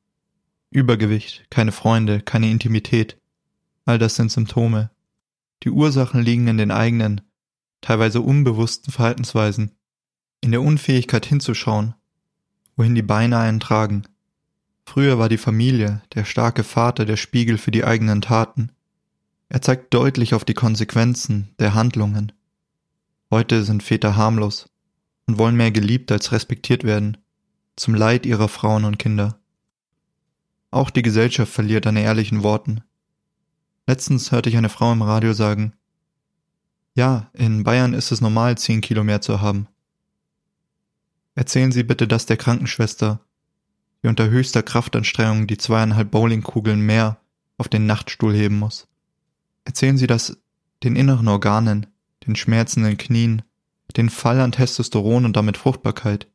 Übergewicht, 0.72 1.46
keine 1.50 1.72
Freunde, 1.72 2.22
keine 2.22 2.50
Intimität. 2.51 3.18
All 3.86 3.98
das 3.98 4.15
sind 4.15 4.32
Symptome. 4.32 4.91
Die 5.63 5.72
Ursachen 5.72 6.22
liegen 6.22 6.48
in 6.48 6.58
den 6.58 6.72
eigenen, 6.72 7.22
teilweise 7.82 8.22
unbewussten 8.22 8.94
Verhaltensweisen, 8.94 9.72
in 10.41 10.51
der 10.51 10.62
Unfähigkeit 10.62 11.25
hinzuschauen, 11.25 11.96
wohin 12.75 12.96
die 12.96 13.01
Beine 13.01 13.39
einen 13.39 13.60
tragen. 13.60 14.03
Früher 14.86 15.18
war 15.20 15.29
die 15.29 15.38
Familie, 15.38 16.01
der 16.13 16.25
starke 16.25 16.63
Vater, 16.63 17.06
der 17.06 17.18
Spiegel 17.18 17.58
für 17.58 17.72
die 17.72 17.84
eigenen 17.84 18.22
Taten. 18.22 18.72
Er 19.50 19.62
zeigt 19.62 19.94
deutlich 19.94 20.34
auf 20.34 20.46
die 20.46 20.53
Konsequenzen 20.53 21.50
der 21.60 21.74
Handlungen. 21.74 22.32
Heute 23.32 23.63
sind 23.63 23.84
Väter 23.84 24.15
harmlos 24.15 24.70
und 25.29 25.38
wollen 25.38 25.55
mehr 25.55 25.69
geliebt 25.69 26.12
als 26.12 26.31
respektiert 26.31 26.83
werden, 26.83 27.17
zum 27.75 27.93
Leid 27.93 28.25
ihrer 28.25 28.48
Frauen 28.48 28.83
und 28.83 28.98
Kinder. 28.98 29.39
Auch 30.71 30.89
die 30.89 31.03
Gesellschaft 31.03 31.53
verliert 31.53 31.86
an 31.86 31.98
ehrlichen 31.98 32.41
Worten. 32.41 32.81
Letztens 33.86 34.31
hörte 34.31 34.50
ich 34.50 34.57
eine 34.57 34.69
Frau 34.69 34.91
im 34.91 35.03
Radio 35.03 35.33
sagen, 35.33 35.74
ja, 36.95 37.29
in 37.33 37.63
Bayern 37.63 37.93
ist 37.93 38.12
es 38.12 38.21
normal, 38.21 38.57
zehn 38.57 38.81
Kilo 38.81 39.03
mehr 39.03 39.21
zu 39.21 39.39
haben. 39.39 39.67
Erzählen 41.36 41.71
Sie 41.71 41.83
bitte 41.83 42.07
das 42.07 42.25
der 42.25 42.38
Krankenschwester, 42.38 43.24
die 44.01 44.07
unter 44.07 44.31
höchster 44.31 44.63
Kraftanstrengung 44.63 45.45
die 45.45 45.59
zweieinhalb 45.59 46.09
Bowlingkugeln 46.09 46.81
mehr 46.81 47.19
auf 47.59 47.67
den 47.67 47.86
Nachtstuhl 47.86 48.33
heben 48.33 48.57
muss. 48.57 48.88
Erzählen 49.63 50.00
Sie 50.00 50.07
das 50.07 50.41
den 50.83 50.95
inneren 50.95 51.27
Organen, 51.27 51.86
den 52.25 52.36
schmerzenden 52.36 52.98
Knien, 52.98 53.43
den 53.98 54.10
Fall 54.10 54.39
an 54.39 54.51
Testosteron 54.51 55.25
und 55.25 55.36
damit 55.36 55.58
Fruchtbarkeit, 55.58 56.27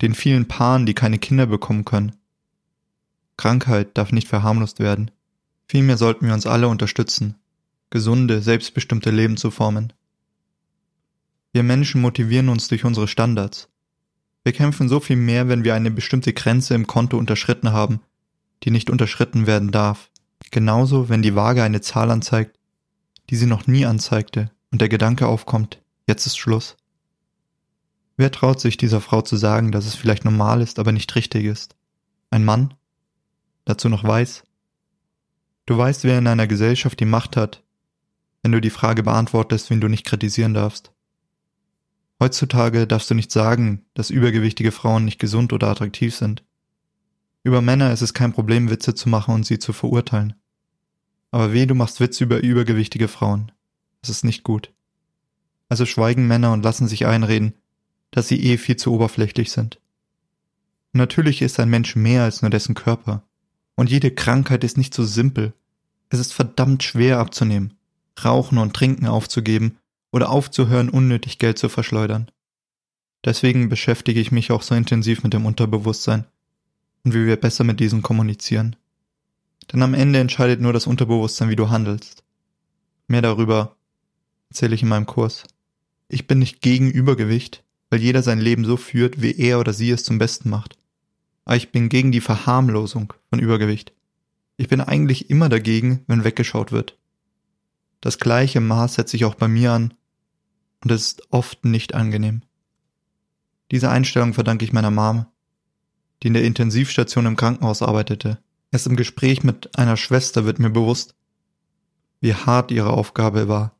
den 0.00 0.14
vielen 0.14 0.48
Paaren, 0.48 0.86
die 0.86 0.94
keine 0.94 1.18
Kinder 1.18 1.46
bekommen 1.46 1.84
können, 1.84 2.16
Krankheit 3.36 3.96
darf 3.98 4.12
nicht 4.12 4.28
verharmlost 4.28 4.80
werden. 4.80 5.10
Vielmehr 5.68 5.96
sollten 5.96 6.26
wir 6.26 6.34
uns 6.34 6.46
alle 6.46 6.68
unterstützen, 6.68 7.36
gesunde, 7.90 8.40
selbstbestimmte 8.40 9.10
Leben 9.10 9.36
zu 9.36 9.50
formen. 9.50 9.92
Wir 11.52 11.62
Menschen 11.62 12.00
motivieren 12.00 12.48
uns 12.48 12.68
durch 12.68 12.84
unsere 12.84 13.08
Standards. 13.08 13.68
Wir 14.44 14.52
kämpfen 14.52 14.88
so 14.88 15.00
viel 15.00 15.16
mehr, 15.16 15.48
wenn 15.48 15.64
wir 15.64 15.74
eine 15.74 15.90
bestimmte 15.90 16.32
Grenze 16.32 16.74
im 16.74 16.86
Konto 16.86 17.18
unterschritten 17.18 17.72
haben, 17.72 18.00
die 18.62 18.70
nicht 18.70 18.90
unterschritten 18.90 19.46
werden 19.46 19.70
darf. 19.70 20.10
Genauso, 20.50 21.08
wenn 21.08 21.22
die 21.22 21.34
Waage 21.34 21.62
eine 21.62 21.80
Zahl 21.80 22.10
anzeigt, 22.10 22.58
die 23.28 23.36
sie 23.36 23.46
noch 23.46 23.66
nie 23.66 23.84
anzeigte 23.86 24.50
und 24.70 24.80
der 24.80 24.88
Gedanke 24.88 25.26
aufkommt, 25.26 25.82
jetzt 26.06 26.26
ist 26.26 26.38
Schluss. 26.38 26.76
Wer 28.16 28.30
traut 28.30 28.60
sich 28.60 28.76
dieser 28.76 29.00
Frau 29.00 29.22
zu 29.22 29.36
sagen, 29.36 29.72
dass 29.72 29.86
es 29.86 29.94
vielleicht 29.94 30.24
normal 30.24 30.62
ist, 30.62 30.78
aber 30.78 30.92
nicht 30.92 31.14
richtig 31.14 31.44
ist? 31.44 31.76
Ein 32.30 32.44
Mann? 32.44 32.74
Dazu 33.64 33.88
noch 33.88 34.04
weiß? 34.04 34.44
Du 35.66 35.76
weißt, 35.76 36.04
wer 36.04 36.18
in 36.18 36.26
einer 36.26 36.46
Gesellschaft 36.46 36.98
die 37.00 37.04
Macht 37.04 37.36
hat, 37.36 37.62
wenn 38.42 38.52
du 38.52 38.60
die 38.60 38.70
Frage 38.70 39.02
beantwortest, 39.02 39.68
wen 39.70 39.80
du 39.80 39.88
nicht 39.88 40.06
kritisieren 40.06 40.54
darfst. 40.54 40.92
Heutzutage 42.20 42.86
darfst 42.86 43.10
du 43.10 43.14
nicht 43.14 43.30
sagen, 43.30 43.84
dass 43.92 44.08
übergewichtige 44.08 44.72
Frauen 44.72 45.04
nicht 45.04 45.18
gesund 45.18 45.52
oder 45.52 45.68
attraktiv 45.68 46.14
sind. 46.14 46.44
Über 47.42 47.60
Männer 47.60 47.92
ist 47.92 48.00
es 48.00 48.14
kein 48.14 48.32
Problem, 48.32 48.70
Witze 48.70 48.94
zu 48.94 49.08
machen 49.08 49.34
und 49.34 49.44
sie 49.44 49.58
zu 49.58 49.72
verurteilen. 49.72 50.34
Aber 51.30 51.52
weh, 51.52 51.66
du 51.66 51.74
machst 51.74 52.00
Witze 52.00 52.24
über 52.24 52.42
übergewichtige 52.42 53.08
Frauen. 53.08 53.52
Das 54.00 54.10
ist 54.10 54.24
nicht 54.24 54.44
gut. 54.44 54.72
Also 55.68 55.84
schweigen 55.84 56.26
Männer 56.26 56.52
und 56.52 56.62
lassen 56.62 56.88
sich 56.88 57.06
einreden, 57.06 57.54
dass 58.10 58.28
sie 58.28 58.42
eh 58.42 58.56
viel 58.56 58.76
zu 58.76 58.92
oberflächlich 58.92 59.50
sind. 59.52 59.80
natürlich 60.92 61.42
ist 61.42 61.60
ein 61.60 61.68
Mensch 61.68 61.94
mehr 61.94 62.22
als 62.22 62.40
nur 62.40 62.50
dessen 62.50 62.74
Körper. 62.74 63.22
Und 63.74 63.90
jede 63.90 64.10
Krankheit 64.10 64.64
ist 64.64 64.78
nicht 64.78 64.94
so 64.94 65.04
simpel. 65.04 65.52
Es 66.08 66.18
ist 66.18 66.32
verdammt 66.32 66.82
schwer 66.82 67.18
abzunehmen, 67.18 67.74
Rauchen 68.24 68.56
und 68.56 68.74
Trinken 68.74 69.06
aufzugeben 69.06 69.76
oder 70.10 70.30
aufzuhören, 70.30 70.88
unnötig 70.88 71.38
Geld 71.38 71.58
zu 71.58 71.68
verschleudern. 71.68 72.30
Deswegen 73.24 73.68
beschäftige 73.68 74.20
ich 74.20 74.32
mich 74.32 74.50
auch 74.50 74.62
so 74.62 74.74
intensiv 74.74 75.22
mit 75.22 75.34
dem 75.34 75.44
Unterbewusstsein 75.44 76.24
und 77.04 77.12
wie 77.12 77.26
wir 77.26 77.36
besser 77.36 77.64
mit 77.64 77.80
diesem 77.80 78.00
kommunizieren. 78.00 78.76
Denn 79.72 79.82
am 79.82 79.94
Ende 79.94 80.20
entscheidet 80.20 80.60
nur 80.60 80.72
das 80.72 80.86
Unterbewusstsein, 80.86 81.48
wie 81.48 81.56
du 81.56 81.68
handelst. 81.68 82.22
Mehr 83.08 83.22
darüber 83.22 83.76
erzähle 84.48 84.74
ich 84.74 84.82
in 84.82 84.88
meinem 84.88 85.06
Kurs. 85.06 85.44
Ich 86.08 86.26
bin 86.26 86.38
nicht 86.38 86.60
gegen 86.60 86.90
Übergewicht, 86.90 87.64
weil 87.90 88.00
jeder 88.00 88.22
sein 88.22 88.40
Leben 88.40 88.64
so 88.64 88.76
führt, 88.76 89.22
wie 89.22 89.36
er 89.36 89.60
oder 89.60 89.72
sie 89.72 89.90
es 89.90 90.04
zum 90.04 90.18
Besten 90.18 90.50
macht. 90.50 90.78
Aber 91.44 91.56
ich 91.56 91.70
bin 91.70 91.88
gegen 91.88 92.12
die 92.12 92.20
Verharmlosung 92.20 93.12
von 93.30 93.38
Übergewicht. 93.38 93.92
Ich 94.56 94.68
bin 94.68 94.80
eigentlich 94.80 95.30
immer 95.30 95.48
dagegen, 95.48 96.02
wenn 96.06 96.24
weggeschaut 96.24 96.72
wird. 96.72 96.98
Das 98.00 98.18
gleiche 98.18 98.60
Maß 98.60 98.94
setze 98.94 99.16
ich 99.16 99.24
auch 99.24 99.34
bei 99.34 99.48
mir 99.48 99.72
an, 99.72 99.94
und 100.82 100.92
es 100.92 101.08
ist 101.08 101.32
oft 101.32 101.64
nicht 101.64 101.94
angenehm. 101.94 102.42
Diese 103.70 103.90
Einstellung 103.90 104.34
verdanke 104.34 104.64
ich 104.64 104.72
meiner 104.72 104.90
Mom, 104.90 105.26
die 106.22 106.28
in 106.28 106.34
der 106.34 106.44
Intensivstation 106.44 107.26
im 107.26 107.36
Krankenhaus 107.36 107.82
arbeitete. 107.82 108.38
Erst 108.70 108.86
im 108.86 108.96
Gespräch 108.96 109.42
mit 109.42 109.76
einer 109.78 109.96
Schwester 109.96 110.44
wird 110.44 110.58
mir 110.58 110.70
bewusst, 110.70 111.14
wie 112.20 112.34
hart 112.34 112.70
ihre 112.70 112.90
Aufgabe 112.90 113.48
war. 113.48 113.74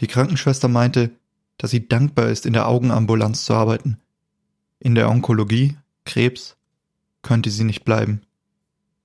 Die 0.00 0.06
Krankenschwester 0.06 0.68
meinte, 0.68 1.10
dass 1.58 1.70
sie 1.70 1.88
dankbar 1.88 2.28
ist, 2.28 2.46
in 2.46 2.52
der 2.52 2.68
Augenambulanz 2.68 3.44
zu 3.44 3.54
arbeiten. 3.54 3.98
In 4.78 4.94
der 4.94 5.08
Onkologie, 5.08 5.76
Krebs, 6.04 6.56
könnte 7.22 7.50
sie 7.50 7.64
nicht 7.64 7.84
bleiben. 7.84 8.22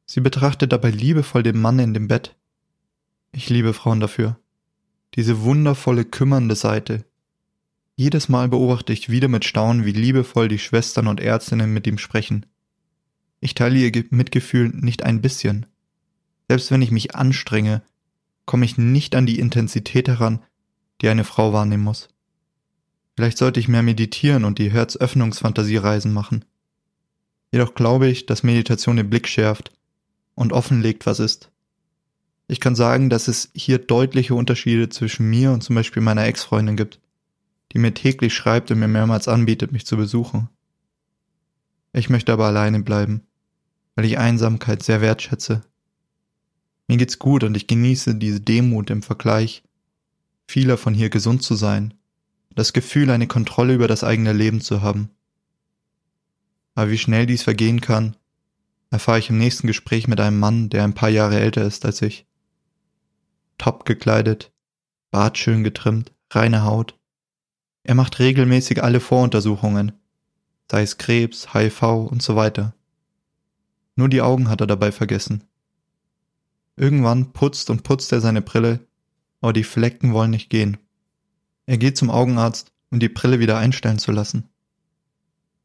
Sie 0.06 0.22
betrachtet 0.22 0.72
dabei 0.72 0.90
liebevoll 0.90 1.44
den 1.44 1.60
Mann 1.60 1.80
in 1.80 1.94
dem 1.94 2.08
Bett. 2.08 2.36
Ich 3.32 3.50
liebe 3.50 3.74
Frauen 3.74 4.00
dafür. 4.00 4.38
Diese 5.16 5.42
wundervolle, 5.42 6.06
kümmernde 6.06 6.56
Seite. 6.56 7.06
Jedes 7.96 8.30
Mal 8.30 8.48
beobachte 8.48 8.94
ich 8.94 9.10
wieder 9.10 9.28
mit 9.28 9.46
Staunen, 9.46 9.86
wie 9.86 9.92
liebevoll 9.92 10.48
die 10.48 10.60
Schwestern 10.60 11.08
und 11.08 11.20
Ärztinnen 11.20 11.74
mit 11.74 11.86
ihm 11.86 11.98
sprechen. 11.98 12.46
Ich 13.40 13.56
teile 13.56 13.78
ihr 13.78 14.06
Mitgefühl 14.10 14.70
nicht 14.70 15.04
ein 15.04 15.22
bisschen. 15.22 15.66
Selbst 16.50 16.72
wenn 16.72 16.82
ich 16.82 16.92
mich 16.92 17.16
anstrenge, 17.16 17.82
komme 18.46 18.66
ich 18.66 18.78
nicht 18.78 19.16
an 19.16 19.26
die 19.26 19.40
Intensität 19.40 20.08
heran, 20.08 20.42
die 21.02 21.10
eine 21.10 21.24
Frau 21.24 21.54
wahrnehmen 21.54 21.84
muss. 21.84 22.10
Vielleicht 23.20 23.38
sollte 23.38 23.60
ich 23.60 23.68
mehr 23.68 23.84
meditieren 23.84 24.46
und 24.46 24.60
die 24.60 24.72
Herzöffnungsfantasiereisen 24.72 26.14
machen. 26.14 26.46
Jedoch 27.52 27.76
glaube 27.76 28.08
ich, 28.08 28.28
dass 28.28 28.44
Meditation 28.44 28.96
den 28.96 29.10
Blick 29.10 29.28
schärft 29.28 29.74
und 30.36 30.54
offenlegt, 30.54 31.06
was 31.06 31.20
ist. 31.20 31.52
Ich 32.48 32.62
kann 32.62 32.76
sagen, 32.76 33.10
dass 33.10 33.28
es 33.28 33.52
hier 33.54 33.78
deutliche 33.78 34.36
Unterschiede 34.36 34.88
zwischen 34.88 35.30
mir 35.30 35.52
und 35.52 35.66
zum 35.66 35.76
Beispiel 35.76 36.02
meiner 36.02 36.24
Ex-Freundin 36.24 36.78
gibt, 36.78 37.02
die 37.74 37.80
mir 37.80 37.94
täglich 37.94 38.34
schreibt 38.34 38.72
und 38.72 38.80
mir 38.80 38.88
mehrmals 38.88 39.28
anbietet, 39.28 39.74
mich 39.74 39.86
zu 39.86 39.98
besuchen. 39.98 40.48
Ich 41.92 42.10
möchte 42.10 42.32
aber 42.32 42.46
alleine 42.46 42.80
bleiben, 42.80 43.24
weil 43.96 44.06
ich 44.06 44.18
Einsamkeit 44.18 44.82
sehr 44.82 45.02
wertschätze. 45.02 45.64
Mir 46.88 46.96
geht's 46.96 47.20
gut 47.20 47.44
und 47.44 47.58
ich 47.58 47.68
genieße 47.68 48.16
diese 48.16 48.40
Demut 48.40 48.90
im 48.90 49.02
Vergleich, 49.02 49.62
vieler 50.48 50.78
von 50.78 50.94
hier 50.94 51.10
gesund 51.10 51.44
zu 51.44 51.56
sein 51.56 51.96
das 52.56 52.74
Gefühl, 52.74 53.10
eine 53.10 53.28
Kontrolle 53.28 53.74
über 53.74 53.88
das 53.88 54.04
eigene 54.04 54.34
Leben 54.34 54.62
zu 54.62 54.82
haben. 54.82 55.10
Aber 56.76 56.90
wie 56.92 56.98
schnell 56.98 57.26
dies 57.26 57.44
vergehen 57.44 57.82
kann, 57.82 58.16
erfahre 58.90 59.20
ich 59.20 59.30
im 59.30 59.38
nächsten 59.38 59.68
Gespräch 59.68 60.08
mit 60.08 60.20
einem 60.20 60.40
Mann, 60.40 60.70
der 60.70 60.84
ein 60.84 60.94
paar 60.94 61.10
Jahre 61.10 61.40
älter 61.40 61.64
ist 61.64 61.86
als 61.86 62.02
ich. 62.02 62.26
Top 63.58 63.86
gekleidet, 63.86 64.52
Bart 65.12 65.38
schön 65.38 65.64
getrimmt, 65.64 66.12
reine 66.32 66.64
Haut. 66.64 66.98
Er 67.84 67.96
macht 67.96 68.20
regelmäßig 68.20 68.84
alle 68.84 69.00
Voruntersuchungen, 69.00 69.94
sei 70.70 70.84
es 70.84 70.98
Krebs, 70.98 71.54
HIV 71.54 71.84
und 71.84 72.22
so 72.22 72.36
weiter. 72.36 72.74
Nur 73.96 74.10
die 74.10 74.22
Augen 74.22 74.50
hat 74.50 74.62
er 74.62 74.68
dabei 74.68 74.92
vergessen. 74.92 75.44
Irgendwann 76.78 77.34
putzt 77.34 77.70
und 77.70 77.84
putzt 77.84 78.12
er 78.14 78.22
seine 78.22 78.42
Brille, 78.42 78.80
aber 79.42 79.52
die 79.52 79.64
Flecken 79.64 80.14
wollen 80.14 80.32
nicht 80.32 80.50
gehen. 80.50 80.78
Er 81.70 81.78
geht 81.78 81.98
zum 81.98 82.10
Augenarzt, 82.10 82.72
um 82.90 83.00
die 83.00 83.10
Brille 83.10 83.40
wieder 83.40 83.60
einstellen 83.60 84.00
zu 84.00 84.12
lassen. 84.12 84.50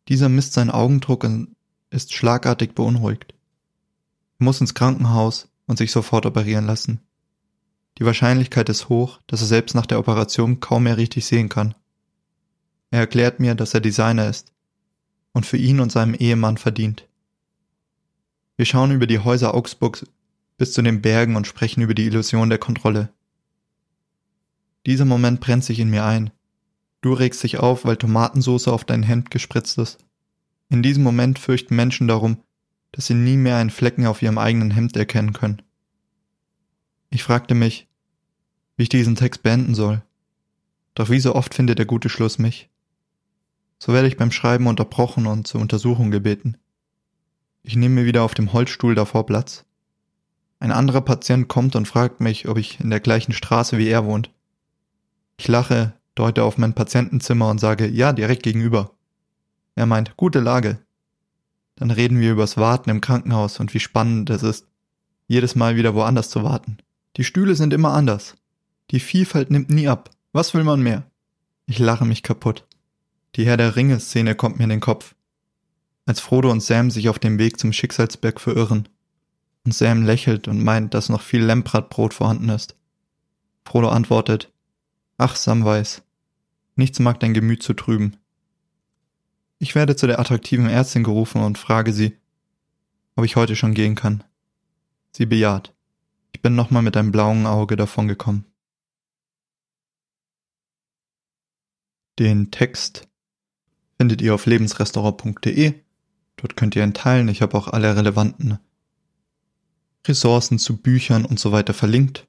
Dieser 0.09 0.29
misst 0.29 0.53
seinen 0.53 0.69
Augendruck 0.69 1.25
und 1.25 1.57
ist 1.89 2.13
schlagartig 2.13 2.75
beunruhigt. 2.75 3.33
Er 4.39 4.45
muss 4.45 4.61
ins 4.61 4.75
Krankenhaus 4.75 5.49
und 5.67 5.79
sich 5.79 5.93
sofort 5.93 6.27
operieren 6.27 6.67
lassen. 6.67 7.01
Die 7.97 8.05
Wahrscheinlichkeit 8.05 8.69
ist 8.69 8.91
hoch, 8.91 9.19
dass 9.27 9.41
er 9.41 9.47
selbst 9.47 9.75
nach 9.75 9.87
der 9.87 9.99
Operation 9.99 10.61
kaum 10.61 10.83
mehr 10.83 10.99
richtig 10.99 11.25
sehen 11.25 11.49
kann. 11.49 11.75
Er 12.91 13.01
erklärt 13.01 13.41
mir, 13.41 13.55
dass 13.55 13.73
er 13.73 13.81
Designer 13.81 14.29
ist 14.29 14.53
und 15.33 15.47
für 15.47 15.57
ihn 15.57 15.81
und 15.81 15.91
seinem 15.91 16.13
Ehemann 16.13 16.59
verdient. 16.59 17.09
Wir 18.59 18.67
schauen 18.67 18.91
über 18.91 19.07
die 19.07 19.21
Häuser 19.21 19.55
Augsburgs 19.55 20.05
bis 20.59 20.75
zu 20.75 20.83
den 20.83 21.01
Bergen 21.01 21.35
und 21.35 21.47
sprechen 21.47 21.81
über 21.81 21.95
die 21.95 22.05
Illusion 22.05 22.51
der 22.51 22.59
Kontrolle. 22.59 23.14
Dieser 24.87 25.05
Moment 25.05 25.41
brennt 25.41 25.65
sich 25.65 25.81
in 25.81 25.91
mir 25.91 26.05
ein. 26.05 26.31
Du 27.01 27.13
regst 27.13 27.43
dich 27.43 27.59
auf, 27.59 27.85
weil 27.85 27.97
Tomatensauce 27.97 28.69
auf 28.69 28.85
dein 28.85 29.03
Hemd 29.03 29.31
gespritzt 29.31 29.79
ist. 29.79 29.99
In 30.69 30.83
diesem 30.83 31.03
Moment 31.03 31.39
fürchten 31.39 31.77
Menschen 31.77 32.09
darum, 32.09 32.39
dass 32.93 33.07
sie 33.07 33.15
nie 33.15 33.37
mehr 33.37 33.57
einen 33.57 33.71
Flecken 33.71 34.07
auf 34.07 34.23
ihrem 34.23 34.39
eigenen 34.39 34.71
Hemd 34.71 34.97
erkennen 34.97 35.33
können. 35.33 35.63
Ich 37.11 37.23
fragte 37.23 37.55
mich, 37.55 37.87
wie 38.77 38.85
ich 38.85 38.89
diesen 38.89 39.17
Text 39.17 39.43
beenden 39.43 39.75
soll. 39.75 40.03
Doch 40.95 41.11
wie 41.11 41.21
so 41.21 41.35
oft 41.35 41.55
findet 41.55 41.79
der 41.79 41.87
gute 41.87 42.09
Schluss 42.09 42.39
mich. 42.39 42.71
So 43.79 43.93
werde 43.93 44.09
ich 44.09 44.17
beim 44.17 44.33
Schreiben 44.33 44.67
unterbrochen 44.67 45.27
und 45.27 45.47
zur 45.47 45.61
Untersuchung 45.61 46.11
gebeten. 46.11 46.57
Ich 47.63 47.77
nehme 47.77 47.97
mir 47.97 48.07
wieder 48.07 48.23
auf 48.23 48.35
dem 48.35 48.53
Holzstuhl 48.53 48.95
davor 48.95 49.27
Platz. 49.27 49.65
Ein 50.59 50.73
anderer 50.73 51.01
Patient 51.01 51.49
kommt 51.49 51.77
und 51.77 51.89
fragt 51.89 52.21
mich, 52.21 52.49
ob 52.49 52.59
ich 52.59 52.81
in 52.81 52.91
der 52.91 53.01
gleichen 53.01 53.33
Straße 53.33 53.77
wie 53.77 53.89
er 53.89 54.05
wohnt. 54.05 54.31
Ich 55.37 55.49
lache, 55.49 55.95
deute 56.15 56.45
auf 56.45 56.59
mein 56.59 56.75
Patientenzimmer 56.75 57.49
und 57.49 57.59
sage, 57.59 57.87
ja, 57.87 58.13
direkt 58.13 58.43
gegenüber. 58.43 58.93
Er 59.75 59.87
meint, 59.87 60.17
gute 60.17 60.41
Lage. 60.41 60.79
Dann 61.77 61.91
reden 61.91 62.21
wir 62.21 62.33
übers 62.33 62.57
Warten 62.57 62.91
im 62.91 63.01
Krankenhaus 63.01 63.59
und 63.59 63.75
wie 63.75 63.81
spannend 63.81 64.31
es 64.31 64.43
ist, 64.43 64.69
jedes 65.27 65.55
Mal 65.55 65.77
wieder 65.77 65.95
woanders 65.95 66.31
zu 66.31 66.45
warten. 66.45 66.79
Die 67.17 67.25
Stühle 67.25 67.55
sind 67.55 67.73
immer 67.73 67.93
anders. 67.93 68.37
Die 68.91 69.01
Vielfalt 69.01 69.51
nimmt 69.51 69.71
nie 69.71 69.89
ab. 69.89 70.11
Was 70.33 70.55
will 70.55 70.65
man 70.65 70.83
mehr? 70.83 71.05
Ich 71.67 71.79
lache 71.79 72.05
mich 72.05 72.23
kaputt. 72.23 72.67
Die 73.37 73.47
Herr 73.47 73.57
der 73.57 73.75
Ringe-Szene 73.75 74.35
kommt 74.35 74.59
mir 74.59 74.65
in 74.65 74.71
den 74.71 74.81
Kopf. 74.81 75.15
Als 76.07 76.21
Frodo 76.21 76.51
und 76.51 76.63
Sam 76.63 76.91
sich 76.91 77.09
auf 77.09 77.19
dem 77.19 77.39
Weg 77.39 77.59
zum 77.59 77.73
Schicksalsberg 77.73 78.41
verirren. 78.41 78.89
Und 79.65 79.75
Sam 79.75 80.05
lächelt 80.05 80.47
und 80.47 80.63
meint, 80.63 80.93
dass 80.93 81.09
noch 81.09 81.23
viel 81.23 81.43
Lembratbrot 81.43 82.13
vorhanden 82.13 82.51
ist. 82.51 82.77
Frodo 83.65 83.89
antwortet, 83.89 84.53
Ach, 85.17 85.37
Samwise, 85.37 86.03
nichts 86.77 86.99
mag 86.99 87.21
dein 87.21 87.35
Gemüt 87.35 87.63
zu 87.63 87.75
trüben. 87.75 88.17
Ich 89.59 89.75
werde 89.75 89.97
zu 89.97 90.07
der 90.07 90.19
attraktiven 90.19 90.69
Ärztin 90.69 91.05
gerufen 91.05 91.43
und 91.43 91.59
frage 91.59 91.93
sie, 91.93 92.19
ob 93.17 93.25
ich 93.25 93.37
heute 93.37 93.57
schon 93.57 93.75
gehen 93.75 93.95
kann. 93.95 94.25
Sie 95.13 95.27
bejaht. 95.27 95.73
Ich 96.33 96.43
bin 96.43 96.57
nochmal 96.57 96.83
mit 96.83 96.97
einem 96.97 97.13
blauen 97.13 97.47
Auge 97.47 97.77
davongekommen. 97.77 98.45
Den 102.19 102.51
Text 102.51 103.09
findet 103.97 104.21
ihr 104.21 104.35
auf 104.35 104.47
lebensrestaurant.de. 104.47 105.75
Dort 106.37 106.57
könnt 106.57 106.75
ihr 106.75 106.83
ihn 106.83 106.95
teilen. 106.95 107.29
Ich 107.29 107.43
habe 107.43 107.57
auch 107.57 107.69
alle 107.69 107.97
relevanten 107.97 108.59
Ressourcen 110.07 110.59
zu 110.59 110.77
Büchern 110.77 111.25
und 111.25 111.41
so 111.41 111.53
weiter 111.53 111.75
verlinkt. 111.75 112.27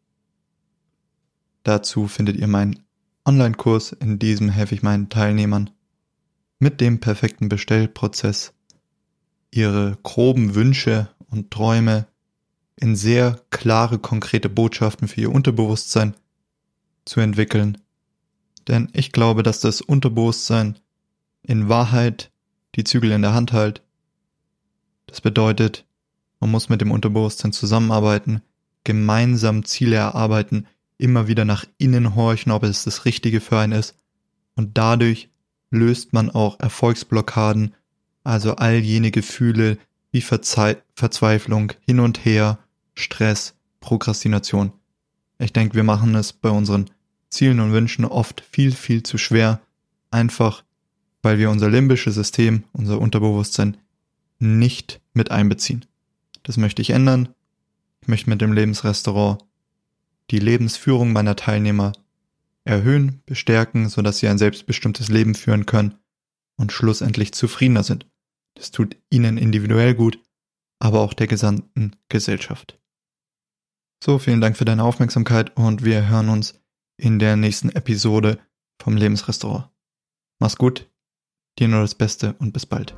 Dazu 1.66 2.08
findet 2.08 2.38
ihr 2.38 2.48
meinen 2.48 2.86
Online-Kurs. 3.26 3.92
In 3.92 4.20
diesem 4.20 4.50
helfe 4.50 4.76
ich 4.76 4.84
meinen 4.84 5.10
Teilnehmern 5.10 5.72
mit 6.60 6.80
dem 6.80 7.00
perfekten 7.00 7.50
Bestellprozess 7.50 8.54
ihre 9.50 9.98
groben 10.04 10.54
Wünsche 10.54 11.10
und 11.28 11.50
Träume 11.50 12.06
in 12.76 12.96
sehr 12.96 13.42
klare, 13.50 13.98
konkrete 13.98 14.48
Botschaften 14.48 15.08
für 15.08 15.22
ihr 15.22 15.32
Unterbewusstsein 15.32 16.14
zu 17.04 17.20
entwickeln. 17.20 17.80
Denn 18.68 18.90
ich 18.94 19.12
glaube, 19.12 19.42
dass 19.42 19.60
das 19.60 19.82
Unterbewusstsein 19.82 20.78
in 21.42 21.68
Wahrheit 21.68 22.32
die 22.76 22.84
Zügel 22.84 23.12
in 23.12 23.24
der 23.24 23.34
Hand 23.34 23.54
hält. 23.54 23.82
Das 25.08 25.20
bedeutet, 25.20 25.84
man 26.40 26.52
muss 26.52 26.70
mit 26.70 26.82
dem 26.82 26.92
Unterbewusstsein 26.92 27.54
zusammenarbeiten, 27.54 28.44
gemeinsam 28.84 29.66
Ziele 29.66 29.96
erarbeiten, 29.96 30.68
immer 30.98 31.28
wieder 31.28 31.46
nach 31.46 31.66
innen 31.78 32.16
horchen, 32.16 32.52
ob 32.52 32.64
es 32.64 32.84
das 32.84 33.06
Richtige 33.06 33.42
für 33.42 33.60
einen 33.60 33.74
ist. 33.74 33.96
Und 34.56 34.78
dadurch 34.78 35.30
löst 35.70 36.14
man 36.14 36.30
auch 36.30 36.60
Erfolgsblockaden, 36.60 37.74
also 38.24 38.56
all 38.56 38.76
jene 38.76 39.12
Gefühle 39.12 39.78
wie 40.12 40.22
Verzei 40.22 40.78
Verzweiflung, 40.94 41.74
hin 41.86 42.00
und 42.00 42.24
her, 42.24 42.60
Stress, 42.94 43.56
Prokrastination. 43.82 44.72
Ich 45.38 45.52
denke, 45.52 45.76
wir 45.76 45.84
machen 45.84 46.16
es 46.16 46.32
bei 46.32 46.50
unseren 46.50 46.90
Zielen 47.30 47.60
und 47.60 47.74
Wünschen 47.74 48.06
oft 48.06 48.42
viel, 48.50 48.72
viel 48.72 49.04
zu 49.04 49.18
schwer, 49.18 49.60
einfach 50.12 50.64
weil 51.22 51.38
wir 51.40 51.50
unser 51.50 51.70
limbisches 51.70 52.16
System, 52.16 52.64
unser 52.72 53.02
Unterbewusstsein 53.02 53.78
nicht 54.40 55.02
mit 55.14 55.32
einbeziehen. 55.32 55.86
Das 56.44 56.56
möchte 56.58 56.82
ich 56.82 56.92
ändern. 56.92 57.30
Ich 58.02 58.08
möchte 58.08 58.30
mit 58.30 58.42
dem 58.42 58.54
Lebensrestaurant 58.54 59.44
die 60.32 60.40
Lebensführung 60.40 61.14
meiner 61.14 61.36
Teilnehmer 61.36 61.94
erhöhen, 62.64 63.22
bestärken, 63.26 63.90
sodass 63.90 64.20
sie 64.20 64.28
ein 64.28 64.38
selbstbestimmtes 64.38 65.10
Leben 65.10 65.36
führen 65.36 65.66
können 65.66 65.96
und 66.58 66.72
schlussendlich 66.72 67.34
zufriedener 67.34 67.84
sind. 67.84 68.08
Das 68.56 68.72
tut 68.72 68.98
ihnen 69.10 69.38
individuell 69.38 69.94
gut, 69.94 70.20
aber 70.80 71.02
auch 71.02 71.14
der 71.14 71.28
gesamten 71.28 71.96
Gesellschaft. 72.10 72.80
So, 74.04 74.20
vielen 74.20 74.42
Dank 74.42 74.58
für 74.58 74.66
deine 74.66 74.84
Aufmerksamkeit 74.84 75.56
und 75.58 75.84
wir 75.84 76.08
hören 76.08 76.30
uns 76.30 76.60
in 76.98 77.20
der 77.20 77.36
nächsten 77.36 77.70
Episode 77.70 78.40
vom 78.82 78.98
Lebensrestaurant. 78.98 79.70
Mach's 80.40 80.58
gut, 80.58 80.90
dir 81.60 81.68
nur 81.68 81.82
das 81.82 81.96
Beste 81.96 82.36
und 82.40 82.52
bis 82.52 82.66
bald. 82.66 82.96